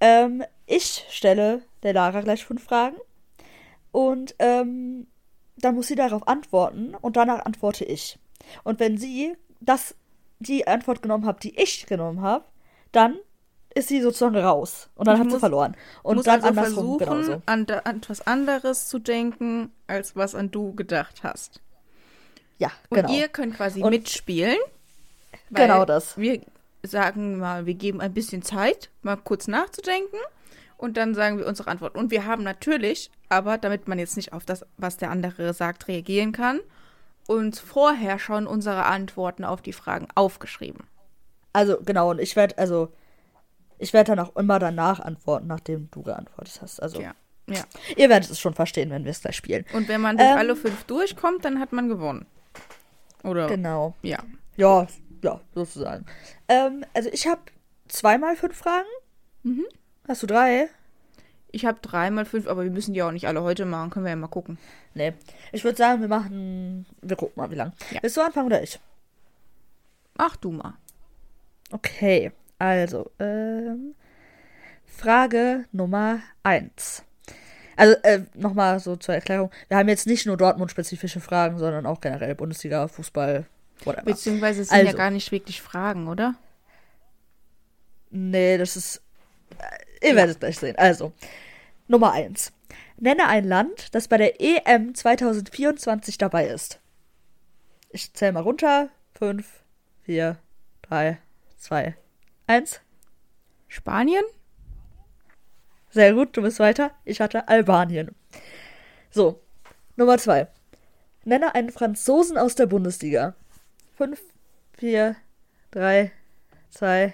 [0.00, 2.96] Ähm, ich stelle der Lara gleich fünf Fragen
[3.92, 5.06] und ähm,
[5.56, 8.18] dann muss sie darauf antworten und danach antworte ich.
[8.64, 9.94] Und wenn sie das,
[10.38, 12.44] die Antwort genommen hat, die ich genommen habe,
[12.92, 13.16] dann
[13.74, 15.76] ist sie sozusagen raus und dann Ich hat sie muss- verloren.
[16.02, 17.42] Und muss dann also andersrum versuchen, genauso.
[17.46, 21.60] an, an etwas anderes zu denken, als was an du gedacht hast.
[22.58, 23.12] Ja, Und genau.
[23.12, 24.56] ihr könnt quasi Und- mitspielen.
[25.50, 26.16] Genau das.
[26.18, 26.40] Wir
[26.82, 30.16] sagen mal, wir geben ein bisschen Zeit, mal kurz nachzudenken.
[30.76, 31.94] Und dann sagen wir unsere Antwort.
[31.94, 35.88] Und wir haben natürlich, aber damit man jetzt nicht auf das, was der andere sagt,
[35.88, 36.60] reagieren kann,
[37.26, 40.84] uns vorher schon unsere Antworten auf die Fragen aufgeschrieben.
[41.52, 42.88] Also, genau, und ich werde, also,
[43.82, 46.80] Ich werde dann auch immer danach antworten, nachdem du geantwortet hast.
[46.82, 47.12] Also, Ja.
[47.46, 47.64] Ja.
[47.96, 49.64] ihr werdet es schon verstehen, wenn wir es gleich spielen.
[49.72, 50.36] Und wenn man durch Ähm.
[50.38, 52.26] alle fünf durchkommt, dann hat man gewonnen.
[53.24, 53.46] Oder?
[53.48, 53.94] Genau.
[54.02, 54.18] Ja.
[54.56, 54.86] Ja,
[55.22, 56.06] ja, sozusagen.
[56.48, 57.40] Ähm, also ich habe
[57.88, 58.88] zweimal fünf Fragen.
[59.42, 59.66] Mhm.
[60.08, 60.68] Hast du drei?
[61.52, 63.90] Ich habe dreimal fünf, aber wir müssen die auch nicht alle heute machen.
[63.90, 64.58] Können wir ja mal gucken.
[64.94, 65.14] Nee.
[65.52, 66.86] Ich würde sagen, wir machen.
[67.02, 67.72] Wir gucken mal, wie lang.
[67.90, 68.02] Ja.
[68.02, 68.78] Willst du anfangen oder ich?
[70.16, 70.74] Ach du mal.
[71.72, 73.94] Okay, also, ähm,
[74.84, 77.04] Frage Nummer eins.
[77.76, 79.50] Also, äh, nochmal so zur Erklärung.
[79.68, 83.46] Wir haben jetzt nicht nur Dortmund-spezifische Fragen, sondern auch generell Bundesliga, Fußball,
[83.86, 84.04] whatever.
[84.04, 84.96] Beziehungsweise es sind ja Also.
[84.96, 86.34] gar nicht wirklich Fragen, oder?
[88.10, 89.02] Nee, das ist.
[90.00, 90.76] Äh, ihr werdet es gleich sehen.
[90.76, 91.12] Also,
[91.88, 92.52] Nummer eins.
[92.96, 96.80] Nenne ein Land, das bei der EM 2024 dabei ist.
[97.88, 98.90] Ich zähle mal runter.
[99.14, 99.46] Fünf,
[100.02, 100.36] vier,
[100.82, 101.18] drei,
[101.56, 101.96] zwei,
[102.46, 102.80] eins.
[103.68, 104.24] Spanien?
[105.90, 106.92] Sehr gut, du bist weiter.
[107.04, 108.14] Ich hatte Albanien.
[109.10, 109.40] So,
[109.96, 110.46] Nummer zwei.
[111.24, 113.34] Nenne einen Franzosen aus der Bundesliga.
[114.00, 114.22] Fünf,
[114.78, 115.14] vier,
[115.70, 116.10] drei,
[116.70, 117.12] zwei,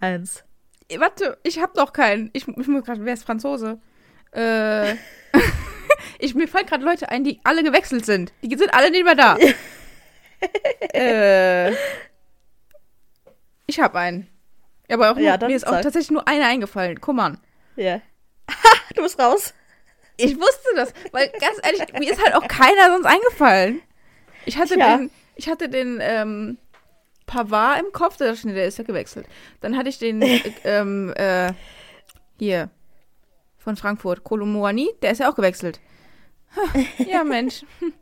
[0.00, 0.44] eins.
[0.88, 2.30] Eh, Warte, ich habe noch keinen.
[2.32, 3.78] Ich, ich muss gerade, wer ist Franzose?
[4.34, 4.94] Äh,
[6.18, 8.32] ich, mir fallen gerade Leute ein, die alle gewechselt sind.
[8.40, 9.36] Die sind alle nicht mehr da.
[10.94, 11.72] äh,
[13.66, 14.26] ich habe einen.
[14.90, 16.98] Aber auch nur, Ja, mir ist auch tatsächlich nur einer eingefallen.
[16.98, 17.36] Guck mal.
[17.76, 18.00] Ja.
[18.94, 19.52] du bist raus.
[20.16, 23.82] Ich wusste das, weil ganz ehrlich, mir ist halt auch keiner sonst eingefallen.
[24.46, 24.96] Ich hatte Tja.
[24.96, 26.58] den, ich hatte den ähm,
[27.26, 29.26] Pavard im Kopf, der, der ist ja gewechselt.
[29.60, 31.52] Dann hatte ich den äh, ähm, äh,
[32.38, 32.70] hier
[33.58, 35.80] von Frankfurt, Kolomoani, der ist ja auch gewechselt.
[36.98, 37.64] Ja, Mensch.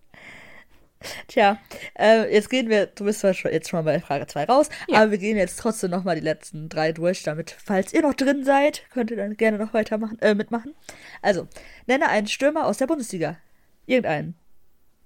[1.29, 1.59] Tja,
[1.99, 4.69] äh, jetzt gehen wir, du bist zwar schon, jetzt schon mal bei Frage 2 raus,
[4.87, 5.01] Ja.
[5.01, 8.45] aber wir gehen jetzt trotzdem nochmal die letzten drei durch, damit, falls ihr noch drin
[8.45, 10.75] seid, könnt ihr dann gerne noch weitermachen, äh, mitmachen.
[11.23, 11.49] Also,
[11.87, 13.39] nenne einen Stürmer aus der Bundesliga.
[13.87, 14.35] Irgendeinen.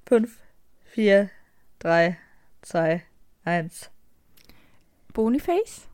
[0.07, 0.37] Fünf,
[0.85, 1.31] vier,
[1.85, 2.17] drei,
[2.63, 3.05] zwei,
[3.45, 3.91] eins.
[5.13, 5.87] Boniface?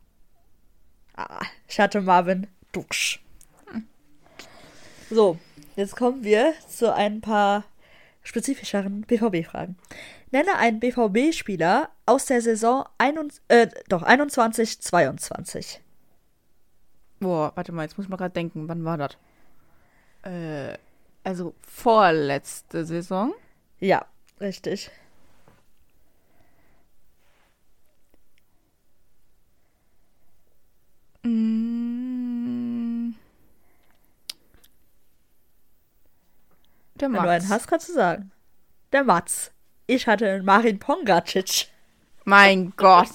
[1.15, 3.19] Ah, ich hatte Marvin Duksch.
[5.09, 5.37] So,
[5.75, 7.65] jetzt kommen wir zu ein paar
[8.23, 9.77] spezifischeren BVB-Fragen.
[10.31, 15.81] Nenne einen BVB-Spieler aus der Saison 21, äh, doch, 21, 22.
[17.19, 19.17] Boah, warte mal, jetzt muss ich mal gerade denken, wann war das?
[20.23, 20.77] Äh,
[21.25, 23.33] also vorletzte Saison.
[23.79, 24.05] Ja,
[24.39, 24.89] richtig.
[31.23, 33.13] Mm.
[36.95, 38.31] Der Wenn du einen hast, kannst du sagen.
[38.91, 39.51] Der Mats.
[39.87, 41.67] Ich hatte Marin Pongacic.
[42.23, 43.09] Mein Gott.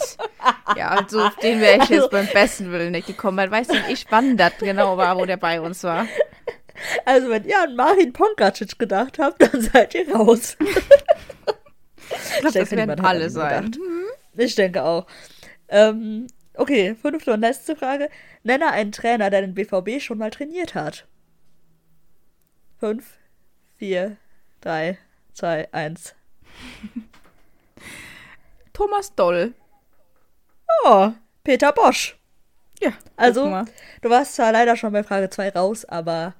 [0.76, 3.36] Ja, also auf den wäre ich Also- jetzt beim besten Willen nicht gekommen.
[3.38, 6.06] Weil weiß ich, wann das genau war, wo der bei uns war.
[7.06, 10.56] Also, wenn ihr an Marin Pongacic gedacht habt, dann seid ihr raus.
[12.08, 13.64] Ich glaube, das werden alle sein.
[13.72, 13.80] gedacht.
[14.36, 15.06] Ich denke auch.
[15.68, 18.10] Ähm, okay, fünfte und letzte Frage.
[18.42, 21.06] Nenne einen Trainer, der den BVB schon mal trainiert hat.
[22.78, 23.18] Fünf,
[23.76, 24.16] vier,
[24.60, 24.98] drei,
[25.32, 26.14] zwei, eins.
[28.72, 29.54] Thomas Doll.
[30.84, 31.12] Oh,
[31.44, 32.16] Peter Bosch.
[32.80, 33.64] Ja, Also-.
[34.02, 36.34] Du warst zwar leider schon bei Frage 2 raus, aber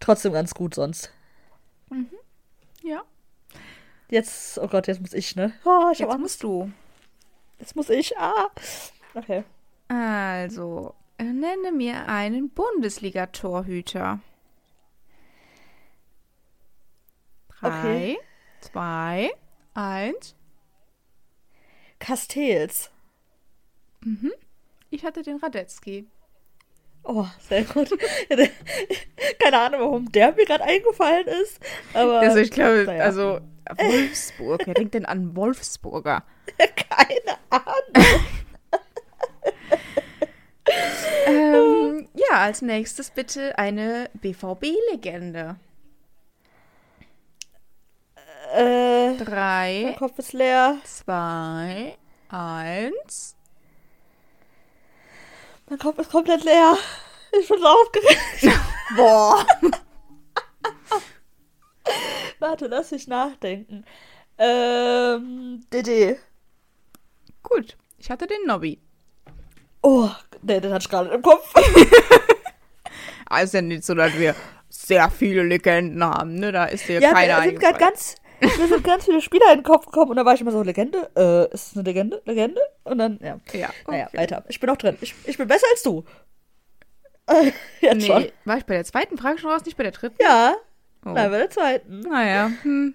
[0.00, 1.10] trotzdem ganz gut sonst.
[2.82, 3.02] Ja,
[4.14, 5.52] Jetzt, oh Gott, jetzt muss ich, ne?
[5.64, 6.70] Oh, ich jetzt musst du.
[7.58, 8.16] Jetzt muss ich.
[8.18, 8.48] Ah.
[9.14, 9.44] Okay.
[9.88, 14.20] Also, äh, nenne mir einen Bundesliga-Torhüter.
[17.60, 18.18] Drei, Okay.
[18.60, 19.30] zwei,
[19.74, 20.34] eins.
[21.98, 22.90] Castells.
[24.90, 26.06] Ich hatte den Radetzky.
[27.04, 27.90] Oh, sehr gut.
[29.42, 31.58] Keine Ahnung, warum der mir gerade eingefallen ist.
[31.94, 33.04] Aber Also ich glaube, naja.
[33.04, 33.40] also
[33.76, 34.62] Wolfsburg.
[34.66, 36.24] Wer denkt denn an Wolfsburger?
[36.58, 38.24] keine Ahnung.
[41.44, 45.56] Ähm, ja, als nächstes bitte eine BVB-Legende.
[48.54, 50.78] Äh, mein Drei, Kopf ist leer.
[50.84, 51.96] zwei,
[52.28, 53.36] eins.
[55.68, 56.76] Mein Kopf ist komplett leer.
[57.40, 58.60] Ich bin so aufgeregt.
[58.96, 59.44] Boah.
[62.38, 63.84] Warte, lass mich nachdenken.
[64.38, 66.18] Ähm, DD.
[67.42, 68.80] Gut, ich hatte den Nobby.
[69.86, 70.08] Oh,
[70.42, 71.52] nee, hatte ich gerade im Kopf.
[73.26, 74.34] Ah, ist ja nicht so, dass wir
[74.68, 76.52] sehr viele Legenden haben, ne?
[76.52, 79.60] Da ist dir Ja, keiner mir sind gerade ganz, mir sind ganz viele Spieler in
[79.60, 81.10] den Kopf gekommen und da war ich immer so, Legende?
[81.16, 82.20] Äh, ist es eine Legende?
[82.26, 82.60] Legende?
[82.84, 83.40] Und dann, ja.
[83.52, 84.18] Ja, Naja, okay.
[84.18, 84.44] weiter.
[84.48, 84.98] Ich bin noch drin.
[85.00, 86.04] Ich, ich bin besser als du.
[87.80, 88.28] Jetzt nee, schon.
[88.44, 90.16] war ich bei der zweiten Frage schon raus, nicht bei der dritten?
[90.20, 90.54] Ja,
[91.06, 91.10] Oh.
[91.10, 92.00] nein, bei der zweiten.
[92.00, 92.50] Naja.
[92.62, 92.94] Hm.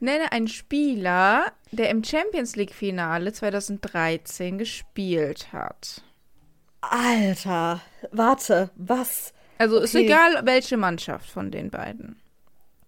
[0.00, 6.02] Nenne einen Spieler, der im Champions League-Finale 2013 gespielt hat.
[6.80, 7.80] Alter,
[8.12, 9.32] warte, was?
[9.58, 10.04] Also ist Okay.
[10.06, 12.20] egal, welche Mannschaft von den beiden.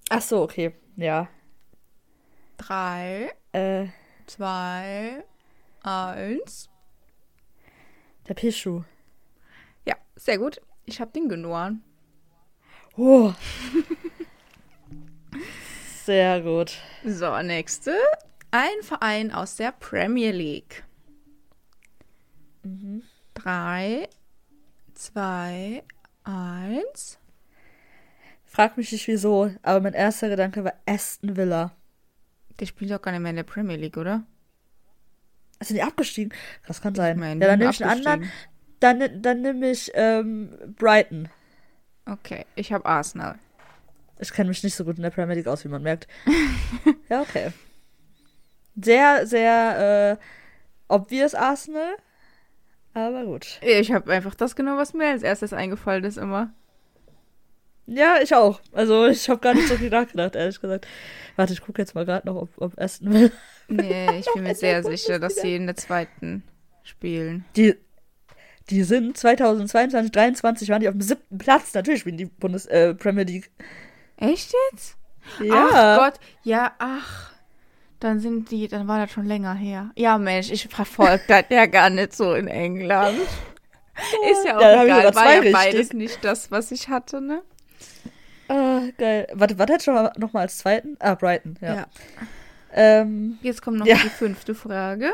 [0.09, 1.29] Ach so, okay, ja.
[2.57, 3.87] Drei, Äh,
[4.27, 5.25] zwei,
[5.83, 6.69] eins.
[8.29, 8.83] der Pischu.
[9.85, 10.61] Ja, sehr gut.
[10.85, 11.83] Ich habe den genoan.
[12.97, 13.33] Oh.
[16.05, 16.79] Sehr gut.
[17.05, 17.95] So, nächste.
[18.51, 20.83] Ein Verein aus der Premier League.
[22.65, 23.03] Mhm.
[23.35, 24.09] Drei,
[24.95, 25.85] zwei,
[26.25, 27.19] eins.
[28.45, 31.73] Frag mich nicht wieso, aber mein erster Gedanke war Aston Villa.
[32.59, 34.25] Der spielt doch gar nicht mehr in der Premier League, oder?
[35.63, 36.33] Sind die abgestiegen?
[36.67, 37.17] Das kann sein.
[37.17, 38.31] Ich meine, ja, dann nehme ich einen anderen.
[38.81, 41.29] Dann, dann nehme ich ähm, Brighton.
[42.07, 43.39] Okay, ich habe Arsenal.
[44.19, 46.09] Ich kenne mich nicht so gut in der Premier League aus, wie man merkt.
[47.09, 47.53] ja, okay.
[48.77, 51.97] Sehr, sehr äh, obvious Arsenal.
[52.95, 53.61] Aber gut.
[53.63, 56.53] Ich habe einfach das genommen, was mir als erstes eingefallen ist immer.
[57.87, 58.61] Ja, ich auch.
[58.73, 60.87] Also ich habe gar nicht so viel nachgedacht, ehrlich gesagt.
[61.37, 63.31] Warte, ich gucke jetzt mal gerade noch, ob, ob Aston Villa.
[63.69, 66.45] Nee, ich bin mir sehr sicher, dass sie in der zweiten
[66.83, 67.45] spielen.
[67.57, 67.75] Die,
[68.71, 71.75] die sind 2022, 23 waren die auf dem siebten Platz.
[71.75, 73.51] Natürlich spielen die Bundes äh, Premier League.
[74.17, 74.97] Echt jetzt?
[75.43, 75.69] Ja.
[75.73, 77.30] Ach Gott, ja, ach.
[78.01, 79.91] Dann sind die, dann war das schon länger her.
[79.95, 83.19] Ja, Mensch, ich verfolge das ja gar nicht so in England.
[84.33, 85.53] Ist ja auch Ja, da hab ich egal, war ja richtig.
[85.53, 87.43] beides nicht das, was ich hatte, ne?
[88.49, 89.27] Ah, geil.
[89.35, 90.97] Warte, warte jetzt schon mal noch mal als zweiten?
[90.99, 91.75] Ah, Brighton, ja.
[91.75, 91.87] Ja.
[92.73, 93.97] Ähm, Jetzt kommt noch Ja.
[93.97, 95.13] die fünfte Frage.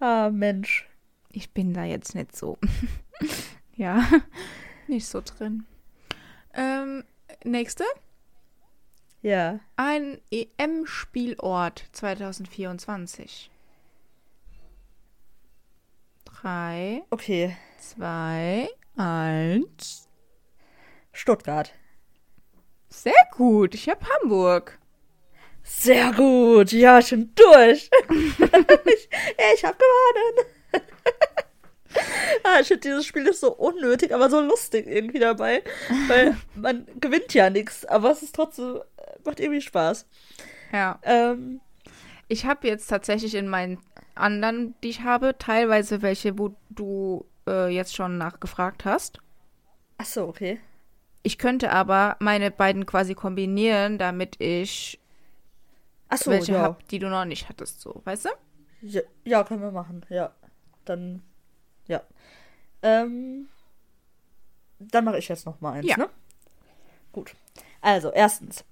[0.00, 0.88] ah, Mensch.
[1.30, 2.56] Ich bin da jetzt nicht so.
[3.76, 4.02] ja,
[4.86, 5.66] nicht so drin.
[6.54, 7.04] Ähm,
[7.44, 7.84] nächste.
[9.26, 9.58] Ja.
[9.74, 13.50] Ein EM-Spielort 2024.
[16.24, 17.56] Drei, Okay.
[17.80, 20.08] zwei, eins.
[21.12, 21.72] Stuttgart.
[22.88, 23.74] Sehr gut.
[23.74, 24.78] Ich habe Hamburg.
[25.64, 26.70] Sehr gut.
[26.70, 27.90] Ja, schon durch.
[28.08, 29.08] ich
[29.54, 30.46] ich habe gewonnen.
[32.44, 35.62] ah, ich finde, dieses Spiel ist so unnötig, aber so lustig irgendwie dabei.
[36.06, 38.80] Weil man gewinnt ja nichts, aber es ist trotzdem,
[39.26, 40.06] macht irgendwie Spaß.
[40.72, 40.98] Ja.
[41.02, 41.60] Ähm,
[42.28, 43.78] Ich habe jetzt tatsächlich in meinen
[44.14, 49.20] anderen, die ich habe, teilweise welche, wo du äh, jetzt schon nachgefragt hast.
[49.98, 50.58] ach so, okay.
[51.22, 55.00] Ich könnte aber meine beiden quasi kombinieren, damit ich
[56.08, 56.60] Ach so, welche ja.
[56.60, 58.28] habe, die du noch nicht hattest, so, weißt du?
[58.82, 59.02] ja.
[59.24, 60.04] Ja, können wir machen.
[60.08, 60.32] Ja.
[60.84, 61.22] Dann,
[61.88, 62.00] ja.
[62.82, 63.48] Ähm,
[64.78, 65.96] dann mache ich jetzt noch mal eins, Ja.
[65.96, 66.08] ne?
[67.12, 67.34] Gut.
[67.80, 68.64] Also, erstens.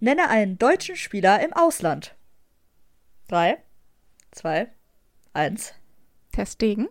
[0.00, 2.14] Nenne einen deutschen Spieler im Ausland.
[3.26, 3.58] Drei,
[4.30, 4.68] zwei,
[5.32, 5.74] eins.
[6.32, 6.88] Testegen.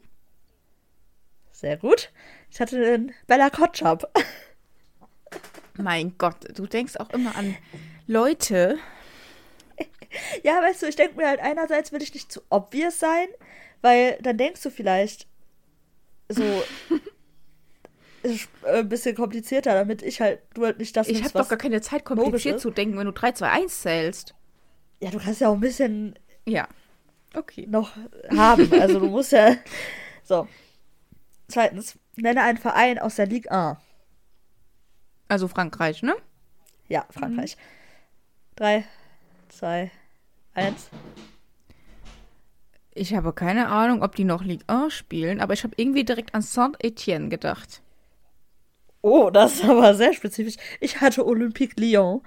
[1.51, 2.11] Sehr gut.
[2.51, 4.11] Ich hatte den Bella Kotschap.
[5.77, 7.55] Mein Gott, du denkst auch immer an
[8.07, 8.77] Leute.
[10.41, 13.27] Ja, weißt du, ich denke mir halt, einerseits will ich nicht zu obvious sein,
[13.81, 15.27] weil dann denkst du vielleicht
[16.29, 16.63] so
[18.63, 21.81] ein bisschen komplizierter, damit ich halt, du halt nicht das Ich habe doch gar keine
[21.81, 24.35] Zeit, kompliziert zu denken, wenn du 3, 2, 1 zählst.
[24.99, 26.67] Ja, du kannst ja auch ein bisschen Ja.
[27.33, 27.67] Okay.
[27.67, 27.91] noch
[28.35, 28.71] haben.
[28.73, 29.55] Also du musst ja.
[30.23, 30.47] So.
[31.47, 33.77] Zweitens, nenne einen Verein aus der Ligue 1.
[35.27, 36.15] Also Frankreich, ne?
[36.87, 37.57] Ja, Frankreich.
[38.55, 38.85] Drei,
[39.49, 39.91] zwei,
[40.53, 40.89] eins.
[42.93, 46.33] Ich habe keine Ahnung, ob die noch Ligue 1 spielen, aber ich habe irgendwie direkt
[46.33, 47.81] an Saint-Etienne gedacht.
[49.07, 50.55] Oh, das ist aber sehr spezifisch.
[50.81, 52.21] Ich hatte Olympique Lyon.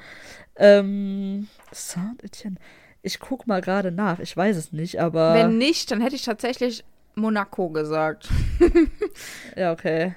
[0.57, 2.57] Ähm, Saint-Etienne.
[3.03, 4.19] Ich guck mal gerade nach.
[4.19, 5.35] Ich weiß es nicht, aber.
[5.35, 8.29] Wenn nicht, dann hätte ich tatsächlich Monaco gesagt.
[9.57, 10.14] Ja, okay.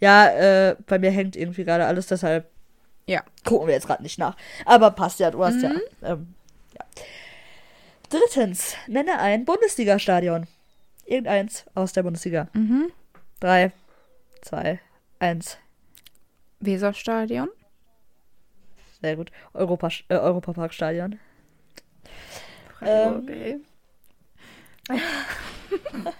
[0.00, 2.50] Ja, äh, bei mir hängt irgendwie gerade alles, deshalb
[3.06, 3.22] Ja.
[3.44, 4.36] gucken wir jetzt gerade nicht nach.
[4.66, 5.72] Aber passt ja, du hast ja,
[6.02, 6.34] ähm,
[6.74, 6.84] ja.
[8.08, 10.46] Drittens, nenne ein Bundesliga-Stadion.
[11.04, 12.48] Irgendeins aus der Bundesliga.
[12.54, 12.90] Mhm.
[13.38, 13.72] Drei,
[14.42, 14.80] zwei,
[15.20, 15.58] eins.
[16.58, 17.48] Weserstadion.
[19.00, 19.30] Sehr gut.
[19.54, 21.18] Europa, äh, Europaparkstadion.
[22.82, 23.60] Ähm, Freiburg, ey.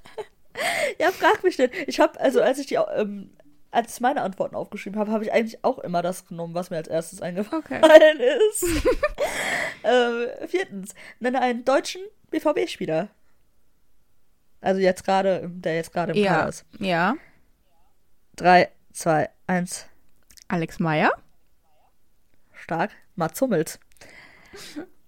[0.99, 1.73] Ja, frag mich nicht.
[1.87, 3.31] Ich habe, also als ich die, ähm,
[3.71, 6.77] als ich meine Antworten aufgeschrieben habe, habe ich eigentlich auch immer das genommen, was mir
[6.77, 8.65] als erstes eingefallen ist.
[9.85, 13.09] ähm, viertens, nenne einen deutschen BVB-Spieler.
[14.61, 16.33] Also jetzt gerade, der jetzt gerade im Ja.
[16.35, 16.65] Kader ist.
[16.79, 17.15] Ja.
[18.37, 19.87] Drei, zwei, eins,
[20.49, 21.13] Alex Meyer.
[22.53, 22.91] stark.
[23.17, 23.79] Mats Hummels.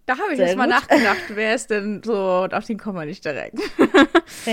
[0.06, 0.74] Da habe ich Sehr jetzt mal gut.
[0.74, 3.58] nachgedacht, wer ist denn so, und auf den kommen wir nicht direkt.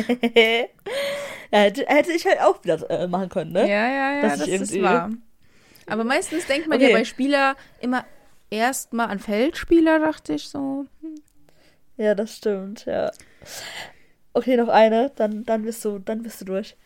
[1.51, 3.61] ja, hätte, ich halt auch wieder äh, machen können, ne?
[3.61, 5.09] Ja, ja, ja, das ist wahr.
[5.87, 6.91] Aber meistens denkt man Okay.
[6.91, 8.05] ja bei Spieler immer
[8.51, 10.85] erstmal an Feldspieler, dachte ich so.
[11.97, 13.11] Ja, das stimmt, ja.
[14.33, 16.77] Okay, noch eine, dann, dann bist du, dann bist du durch.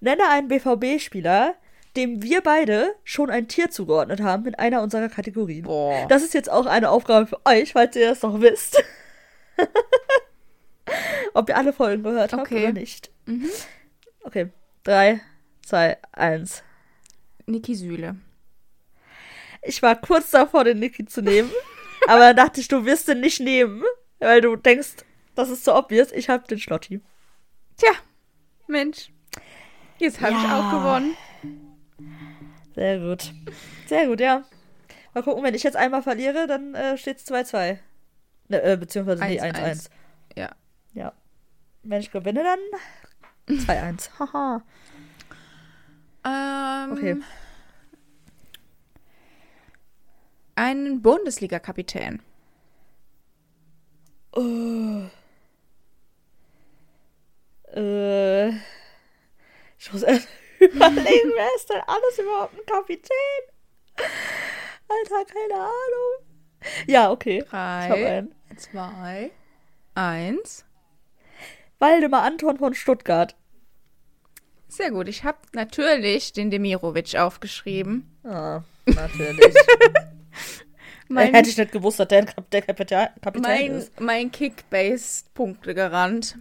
[0.00, 1.54] Nenne einen BVB-Spieler,
[1.96, 5.64] dem wir beide schon ein Tier zugeordnet haben in einer unserer Kategorien.
[5.64, 6.06] Boah.
[6.08, 8.82] Das ist jetzt auch eine Aufgabe für euch, falls ihr das noch wisst.
[11.34, 12.64] Ob ihr alle Folgen gehört habt Okay.
[12.64, 13.10] oder nicht.
[13.26, 13.48] Mhm.
[14.22, 14.50] Okay,
[14.84, 15.20] drei,
[15.64, 16.62] zwei, eins.
[17.46, 18.16] Niki Süle.
[19.62, 21.50] Ich war kurz davor, den Niki zu nehmen,
[22.06, 23.82] aber dann dachte ich, du wirst den nicht nehmen,
[24.18, 24.88] weil du denkst,
[25.34, 26.12] das ist zu obvious.
[26.12, 27.00] Ich hab den Schlotti.
[27.76, 27.92] Tja,
[28.66, 29.10] Mensch.
[29.98, 30.58] Jetzt habe ich Ja.
[30.60, 31.16] auch gewonnen.
[32.78, 33.32] Sehr gut.
[33.88, 34.44] Sehr gut, ja.
[35.12, 37.78] Mal gucken, wenn ich jetzt einmal verliere, dann äh, steht es 2-2.
[38.46, 39.52] Ne, äh, beziehungsweise nee, 1-1.
[39.56, 39.90] 1-1.
[40.36, 40.50] Ja.
[40.92, 41.12] Ja.
[41.82, 44.10] Wenn ich gewinne, dann 2-1.
[44.20, 44.62] Haha.
[46.24, 47.16] Ähm, Okay.
[50.54, 52.22] Einen Bundesliga-Kapitän.
[54.36, 55.02] Oh.
[57.74, 60.28] Äh, ich muss erst
[60.60, 63.08] überlegen, wer ist denn alles überhaupt ein Kapitän?
[64.88, 66.26] Alter, keine Ahnung.
[66.86, 67.44] Ja, okay.
[67.50, 68.24] Drei,
[68.56, 69.30] zwei,
[69.94, 70.64] eins.
[71.78, 73.36] Waldemar Anton von Stuttgart.
[74.68, 75.08] Sehr gut.
[75.08, 78.10] Ich habe natürlich den Demirovic aufgeschrieben.
[78.24, 79.54] Ah, natürlich.
[81.10, 83.98] Mein, Hätte ich nicht gewusst, dass der, Kap- der Kapitän, mein, ist.
[83.98, 86.36] mein Kickbase-Punkte gerannt.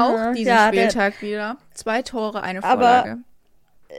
[0.00, 1.56] Auch diesen Ja, der- Spieltag wieder.
[1.74, 3.18] Zwei Tore, eine Aber- Vorlage.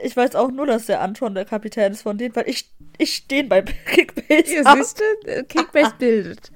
[0.02, 3.28] Ich weiß auch nur, dass der Anton der Kapitän ist von denen, weil ich, ich
[3.28, 4.78] den bei Kickbase Ihr hab.
[4.78, 6.50] siehst du, äh, Kickbase bildet.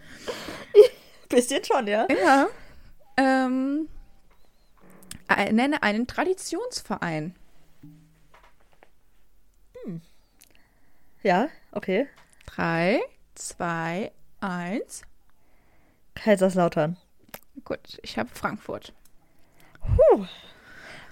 [1.28, 2.06] Bisschen schon, ja.
[2.10, 2.46] Ja.
[3.18, 3.88] Ähm,
[5.28, 7.34] äh, nenne einen Traditionsverein.
[11.22, 12.06] Ja, okay.
[12.46, 13.00] Drei,
[13.34, 15.02] zwei, eins.
[16.14, 16.96] Kaiserslautern.
[17.66, 18.92] Gut, ich habe Frankfurt.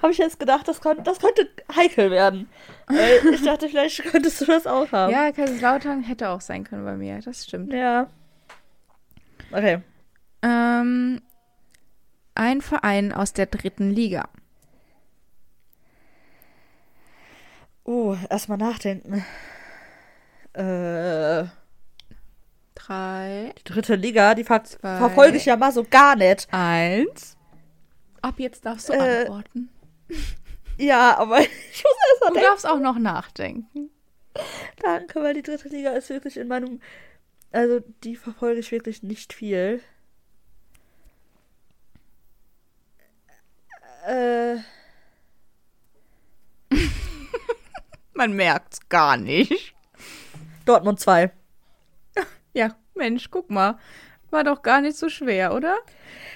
[0.01, 2.49] Habe ich jetzt gedacht, das, kon das könnte heikel werden.
[2.87, 5.13] Weil ich dachte, vielleicht könntest du das auch haben.
[5.13, 7.73] Ja, Kaiserslautern hätte auch sein können bei mir, das stimmt.
[7.73, 8.09] Ja.
[9.51, 9.81] Okay.
[10.43, 11.21] Ähm,
[12.37, 14.29] ein Verein aus der dritten Liga.
[17.83, 19.25] Oh, erstmal nachdenken.
[20.53, 21.47] Äh,
[22.87, 24.99] Drei, die dritte Liga, die ver Zwei.
[24.99, 26.49] verfolge ich ja mal so gar nicht.
[26.53, 27.37] eins.
[28.21, 29.71] Ab jetzt darfst du Äh, antworten.
[30.77, 32.49] Ja, aber ich muss erst mal Du denken.
[32.51, 33.91] darfst auch noch nachdenken.
[34.83, 36.81] Danke, weil die dritte Liga ist wirklich in meinem.
[37.53, 39.81] Also, die verfolge ich wirklich nicht viel.
[44.07, 44.57] Äh,
[48.15, 49.75] Man merkt's gar nicht.
[50.67, 51.31] Dortmund 2.
[52.55, 53.79] Ja, Mensch, guck mal.
[54.31, 55.77] War doch gar nicht so schwer, oder?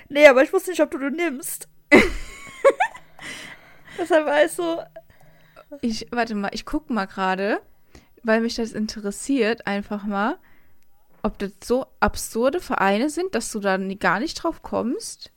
[0.09, 1.69] Nee, aber ich wusste nicht, ob du du nimmst.
[3.99, 4.83] Deshalb war ich so.
[5.81, 7.61] Ich, warte mal, ich guck mal gerade,
[8.23, 10.39] weil mich das interessiert, einfach mal,
[11.23, 15.33] ob das so absurde Vereine sind, dass du da gar nicht drauf kommst.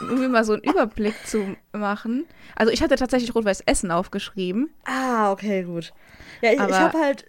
[0.00, 2.26] Irgendwie mal so einen Überblick zu machen.
[2.54, 4.72] Also ich hatte tatsächlich Rot-Weiß Essen aufgeschrieben.
[4.84, 5.92] Ah, okay, gut.
[6.40, 7.28] Ja, ich, ich habe halt.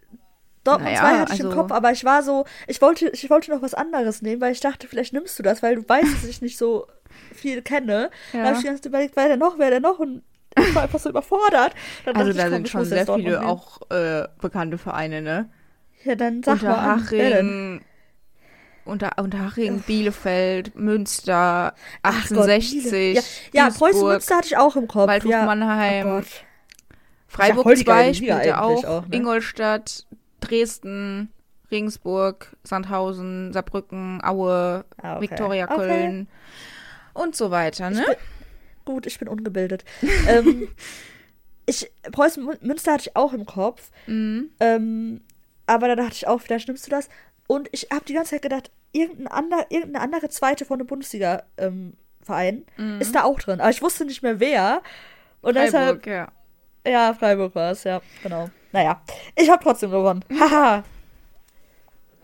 [0.63, 2.45] Dortmund Naja, 2 hatte ich im also- Kopf, aber ich war so.
[2.67, 5.63] Ich wollte, ich wollte noch was anderes nehmen, weil ich dachte, vielleicht nimmst du das,
[5.63, 6.85] weil du weißt, dass ich nicht so
[7.33, 8.09] viel kenne.
[8.33, 9.99] Dann habe ich Zeit überlegt, wer denn noch, wer denn noch?
[9.99, 10.21] Und
[10.57, 11.73] ich war einfach so überfordert.
[12.05, 13.45] Dann Also da ich, sind schon sehr viele nehmen.
[13.45, 15.49] auch äh, bekannte Vereine, ne?
[16.03, 16.69] Ja, dann sag mal?
[16.93, 17.81] Unterhaching,
[18.85, 23.21] unter, Unterhaching, Bielefeld, Münster, Ach Gott, 1860, Biele- Ja,
[23.65, 25.07] ja Preußen Münster hatte ich auch im Kopf.
[25.07, 25.45] Waldhof ja.
[25.45, 26.25] Mannheim, Oh Gott.
[27.27, 29.15] Freiburg voll die 2 geile Liga spielte auch, ne?
[29.15, 30.07] Ingolstadt,
[30.49, 31.31] Dresden,
[31.71, 35.21] Regensburg, Sandhausen, Saarbrücken, Aue, Ah, okay.
[35.21, 35.75] Viktoria Okay.
[35.75, 36.27] Köln
[37.13, 38.03] und so weiter, ne?
[38.85, 39.85] Gut, ich bin ungebildet.
[40.27, 40.67] ähm,
[41.65, 43.91] ich, Preußen Mün- Münster hatte ich auch im Kopf.
[44.07, 44.49] Mhm.
[44.59, 45.21] Ähm,
[45.67, 47.07] aber da dachte ich auch, vielleicht nimmst du das.
[47.47, 52.65] Und ich habe die ganze Zeit gedacht, irgendein ander, irgendeine andere zweite von einem Bundesliga-Verein
[52.77, 53.01] Mhm.
[53.01, 53.59] ist da auch drin.
[53.61, 54.81] Aber ich wusste nicht mehr wer.
[55.41, 56.91] Und deshalb, Freiburg, ja.
[56.91, 58.49] ja, Freiburg war es, ja, genau.
[58.71, 59.01] Naja,
[59.35, 60.23] ich habe trotzdem gewonnen.
[60.39, 60.83] Haha.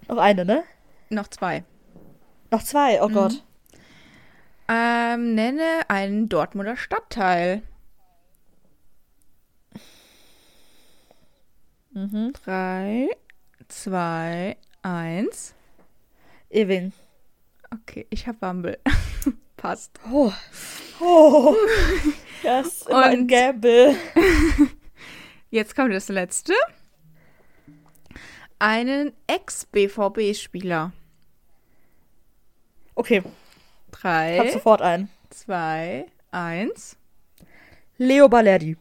[0.08, 0.64] Noch eine, ne?
[1.10, 1.64] Noch zwei.
[2.52, 3.14] Noch zwei, oh Mhm.
[3.14, 3.44] Gott.
[4.68, 7.62] Ähm, nenne einen Dortmunder Stadtteil.
[11.92, 12.34] Mhm.
[12.44, 13.10] Drei,
[13.68, 15.54] zwei, eins.
[16.50, 16.94] Ewing.
[17.74, 18.78] Okay, ich hab Wambel.
[19.58, 19.92] Passt.
[20.12, 20.32] Oh.
[21.00, 21.56] Oh.
[22.44, 23.96] Das ist immer ein Und- Gamble.
[25.50, 26.54] Jetzt kommt das letzte.
[28.60, 30.92] Einen Ex-BVB-Spieler.
[32.96, 33.32] Okay, hab
[33.92, 35.10] Drei, sofort einen.
[35.30, 36.98] zwei, eins.
[37.98, 38.78] Leo Balerdi.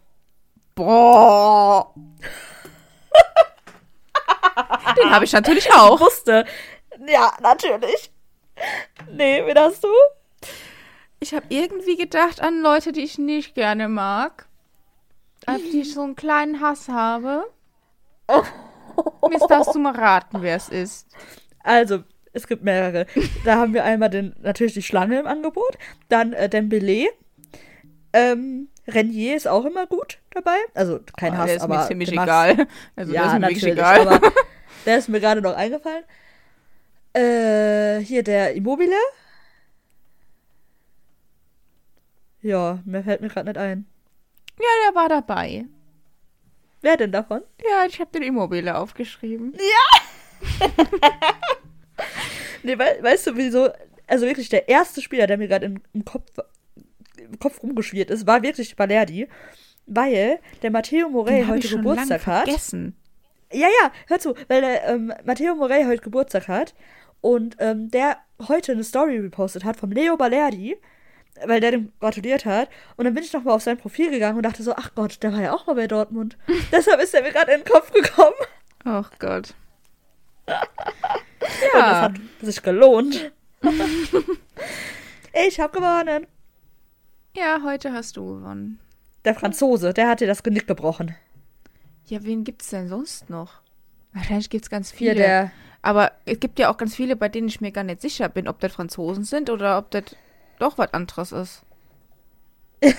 [0.75, 1.93] Boah.
[4.97, 6.01] Den habe ich natürlich Ich auch.
[6.01, 6.45] wusste.
[7.07, 8.11] Ja, natürlich.
[9.11, 9.89] Nee, wen hast du?
[11.19, 14.47] Ich habe irgendwie gedacht an Leute, die ich nicht gerne mag.
[15.47, 17.45] Auf die ich so einen kleinen Hass habe.
[19.31, 21.09] Jetzt darfst du mal raten, wer es ist.
[21.63, 23.07] Also, es gibt mehrere.
[23.45, 25.79] Da haben wir einmal den, natürlich die Schlange im Angebot.
[26.09, 27.09] Dann äh, Dembele.
[28.13, 30.57] Ähm, Renier ist auch immer gut dabei.
[30.75, 32.67] Also, kein Oh, Hass, der ist aber mir ziemlich egal.
[32.97, 34.09] Also ja, der ist mir natürlich, egal.
[34.09, 34.33] aber
[34.87, 36.05] der ist mir gerade noch eingefallen.
[37.15, 38.97] Äh, hier der Immobile.
[42.43, 43.87] Ja, mir fällt mir gerade nicht ein.
[44.59, 45.67] Ja, der war dabei.
[46.81, 47.43] Wer denn davon?
[47.63, 49.55] Ja, ich habe den Immobile aufgeschrieben.
[52.65, 53.69] Nee, wei weißt du, wieso?
[54.07, 56.31] Also wirklich, der erste Spieler, der mir gerade im, im, Kopf,
[57.19, 59.29] im Kopf rumgeschwirrt ist, war wirklich Balerdi.
[59.87, 62.47] Weil der Matteo Morey heute Geburtstag hat.
[62.47, 62.97] vergessen.
[63.53, 66.75] Ja, ja, hör zu, weil der ähm, Matteo Morey heute Geburtstag hat
[67.21, 68.17] und ähm, der
[68.49, 70.77] heute eine Story repostet hat vom Leo Balerdi,
[71.47, 72.69] weil der dem gratuliert hat.
[72.97, 75.33] Und dann bin ich nochmal auf sein Profil gegangen und dachte so, ach Gott, der
[75.33, 76.37] war ja auch mal bei Dortmund.
[76.73, 78.37] Deshalb ist er mir gerade in den Kopf gekommen.
[78.85, 79.55] Ach Gott.
[81.45, 83.33] Und das hat sich gelohnt.
[85.47, 86.27] ich hab gewonnen.
[87.37, 88.79] Ja, heute hast du gewonnen.
[89.25, 91.17] Der Franzose, der hat dir das Genick gebrochen.
[92.07, 93.63] Ja, wen gibt's denn sonst noch?
[94.13, 95.15] Wahrscheinlich gibt's ganz viele.
[95.15, 95.53] Der.
[95.83, 98.49] Aber es gibt ja auch ganz viele, bei denen ich mir gar nicht sicher bin,
[98.49, 100.05] ob das Franzosen sind oder ob das
[100.59, 101.63] doch was anderes ist.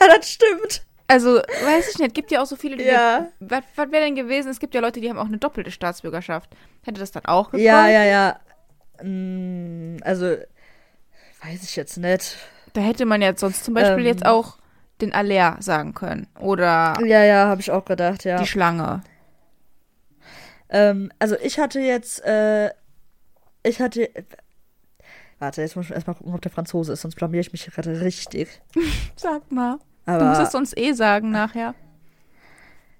[0.00, 0.86] Ja, das stimmt.
[1.06, 2.84] Also, weiß ich nicht, gibt ja auch so viele, die.
[2.84, 3.28] Ja.
[3.40, 4.48] Was, was wäre denn gewesen?
[4.50, 6.48] Es gibt ja Leute, die haben auch eine doppelte Staatsbürgerschaft.
[6.82, 7.62] Hätte das dann auch gekommen?
[7.62, 8.40] Ja, ja, ja.
[9.02, 10.36] Mm, Also,
[11.44, 12.38] weiß ich jetzt nicht.
[12.72, 14.12] Da hätte man jetzt sonst zum Beispiel Ähm.
[14.12, 14.56] jetzt auch
[15.02, 16.26] den Aller sagen können.
[16.40, 18.38] Oder Ja, ja, habe ich auch gedacht, ja.
[18.38, 19.02] die Schlange.
[20.70, 22.70] Ähm, also ich hatte jetzt, äh,
[23.62, 24.08] ich hatte,
[25.42, 28.00] warte, jetzt muss ich erstmal gucken, ob der Franzose ist, sonst blamier ich mich gerade
[28.00, 28.48] richtig.
[29.16, 29.78] Sag mal.
[30.06, 31.74] Aber, du musst es uns eh sagen nachher.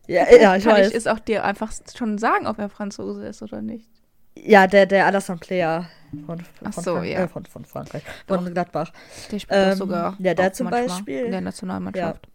[0.06, 0.88] ja, ja, ich Kann weiß.
[0.88, 3.88] ich es auch dir einfach schon sagen, ob er Franzose ist oder nicht.
[4.34, 5.88] ja, der, der Alassane Player
[6.26, 7.20] von, von, so, Frank- ja.
[7.24, 8.52] äh, von, von Frankreich, von Doch.
[8.52, 8.92] Gladbach.
[9.30, 10.16] Der spielt Ähm, sogar.
[10.18, 12.26] ja, der auch zum Beispiel- In der Nationalmannschaft.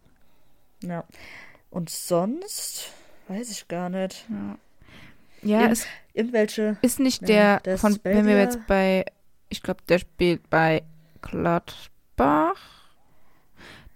[0.84, 1.03] Ja.
[1.70, 2.91] Und sonst,
[3.28, 4.26] weiß ich gar nicht.
[4.30, 4.58] Ja,
[5.49, 9.05] ja Irgend- es Irgendwelche, ist nicht Ja, der, der von, wenn wir jetzt bei,
[9.50, 10.84] ich glaube, der spielt bei
[11.22, 12.56] Gladbach.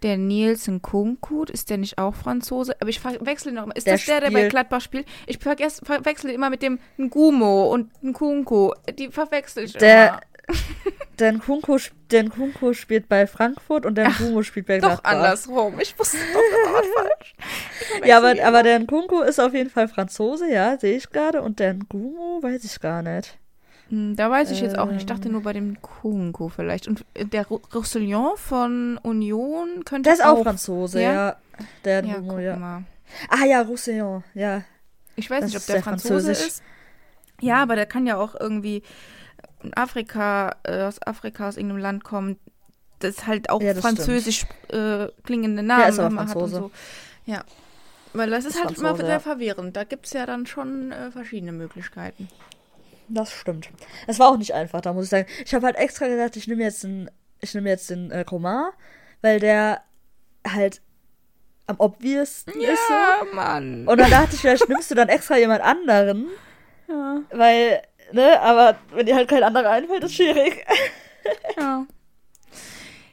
[0.04, 2.76] Der Nielsen Kunku, ist der nicht auch Franzose?
[2.82, 3.74] Aber ich verwechsel noch mal.
[3.78, 5.08] Ist Der das der, der bei Gladbach spielt?
[5.28, 8.72] Ich verwechsel immer mit dem Ngumo und Nkunku.
[8.98, 10.22] Die verwechsel ich Der- immer.
[11.20, 15.12] der Nkunku, sp- der Nkunku spielt bei Frankfurt und der Nkunku spielt bei Doch Gladbach.
[15.12, 15.80] andersrum.
[15.80, 17.36] Ich wusste doch was falsch.
[18.06, 21.44] Ja, aber, aber der Nkunku ist auf jeden Fall Franzose, ja, sehe ich gerade.
[21.44, 23.38] Und der Ngumu weiß ich gar nicht.
[23.92, 25.02] Hm, Da weiß ich jetzt auch nicht.
[25.02, 25.34] Ich dachte Ähm.
[25.34, 26.88] nur bei dem Kunku vielleicht.
[26.88, 31.14] Und der Ro- Roussillon von Union könnte Der ist auch Franzose, Ja?
[31.14, 31.38] ja.
[31.86, 32.56] Der Ja, guck ja.
[32.56, 32.84] mal.
[33.30, 34.64] Ah ja, Roussillon, ja.
[35.18, 36.64] Ich weiß Das nicht, ob der Franzose ist.
[37.42, 38.82] Ja, aber der kann ja auch irgendwie
[39.62, 42.40] in Afrika, äh, aus Afrika, aus irgendeinem Land kommen,
[43.00, 46.56] das halt auch Ja, das französisch äh, klingende Namen Ja, ist immer und Franzose.
[46.56, 46.72] so.
[47.26, 47.44] Ja.
[48.14, 49.20] Weil das ist, Ist halt immer Franzose, sehr ja.
[49.20, 49.76] verwirrend.
[49.76, 52.30] Da gibt es ja dann schon äh, verschiedene Möglichkeiten.
[53.14, 53.70] Das stimmt.
[54.08, 55.28] Es war auch nicht einfach, da muss ich sagen.
[55.46, 57.10] Ich habe halt extra gesagt, ich nehme jetzt den,
[57.42, 58.72] ich nehme jetzt den äh, Roman,
[59.22, 59.82] weil der
[60.48, 60.82] halt
[61.68, 63.36] am obvioussten ist so.
[63.36, 63.88] Mann.
[63.88, 66.28] Und dann dachte ich, vielleicht nimmst du dann extra jemand anderen,
[66.88, 67.82] Ja, weil,
[68.12, 70.66] ne, aber wenn dir halt kein anderer einfällt, ist schwierig.
[71.58, 71.86] ja.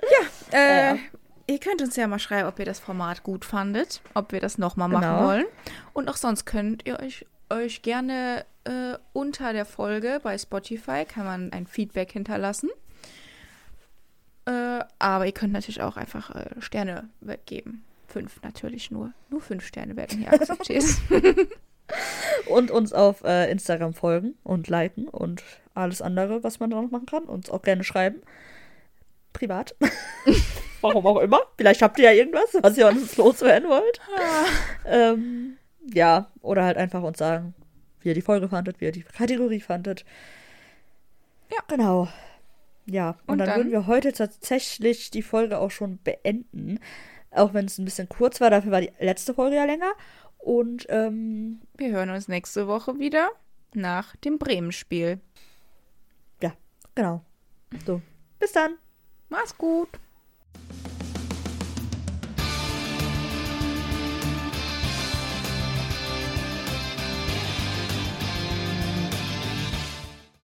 [0.02, 0.98] Ja, äh, Ja.
[1.46, 4.58] ihr könnt uns ja mal schreiben, ob ihr das Format gut fandet, ob wir das
[4.58, 5.26] nochmal machen Genau.
[5.26, 5.46] wollen.
[5.92, 11.24] Und auch sonst könnt ihr euch, euch gerne äh, unter der Folge bei Spotify kann
[11.24, 12.68] man ein Feedback hinterlassen.
[14.44, 17.08] Äh, aber ihr könnt natürlich auch einfach äh, Sterne
[17.46, 17.84] geben.
[18.06, 19.12] Fünf natürlich nur.
[19.30, 20.84] Nur fünf Sterne werden hier akzeptiert.
[22.46, 25.42] Und uns auf äh, Instagram folgen und liken und
[25.74, 27.24] alles andere, was man da noch machen kann.
[27.24, 28.20] Uns auch gerne schreiben.
[29.32, 29.74] privat.
[30.82, 31.40] Warum auch immer.
[31.56, 34.00] Vielleicht habt ihr ja irgendwas, was ihr uns loswerden wollt.
[34.84, 35.56] ähm,
[35.94, 37.54] ja, oder halt einfach uns sagen,
[38.00, 40.04] wie ihr die Folge fandet, wie ihr die Kategorie fandet.
[41.50, 41.58] Ja.
[41.68, 42.08] Genau.
[42.86, 43.56] Ja, und, Und dann, dann?
[43.58, 46.80] würden wir heute tatsächlich die Folge auch schon beenden.
[47.30, 49.92] Auch wenn es ein bisschen kurz war, dafür war die letzte Folge ja länger.
[50.38, 53.30] Und ähm, Wir hören uns nächste Woche wieder
[53.74, 55.20] nach dem Bremen-Spiel.
[56.42, 56.52] ja,
[56.94, 57.22] genau.
[57.84, 58.00] So,
[58.38, 58.76] bis dann.
[59.28, 59.88] Mach's gut.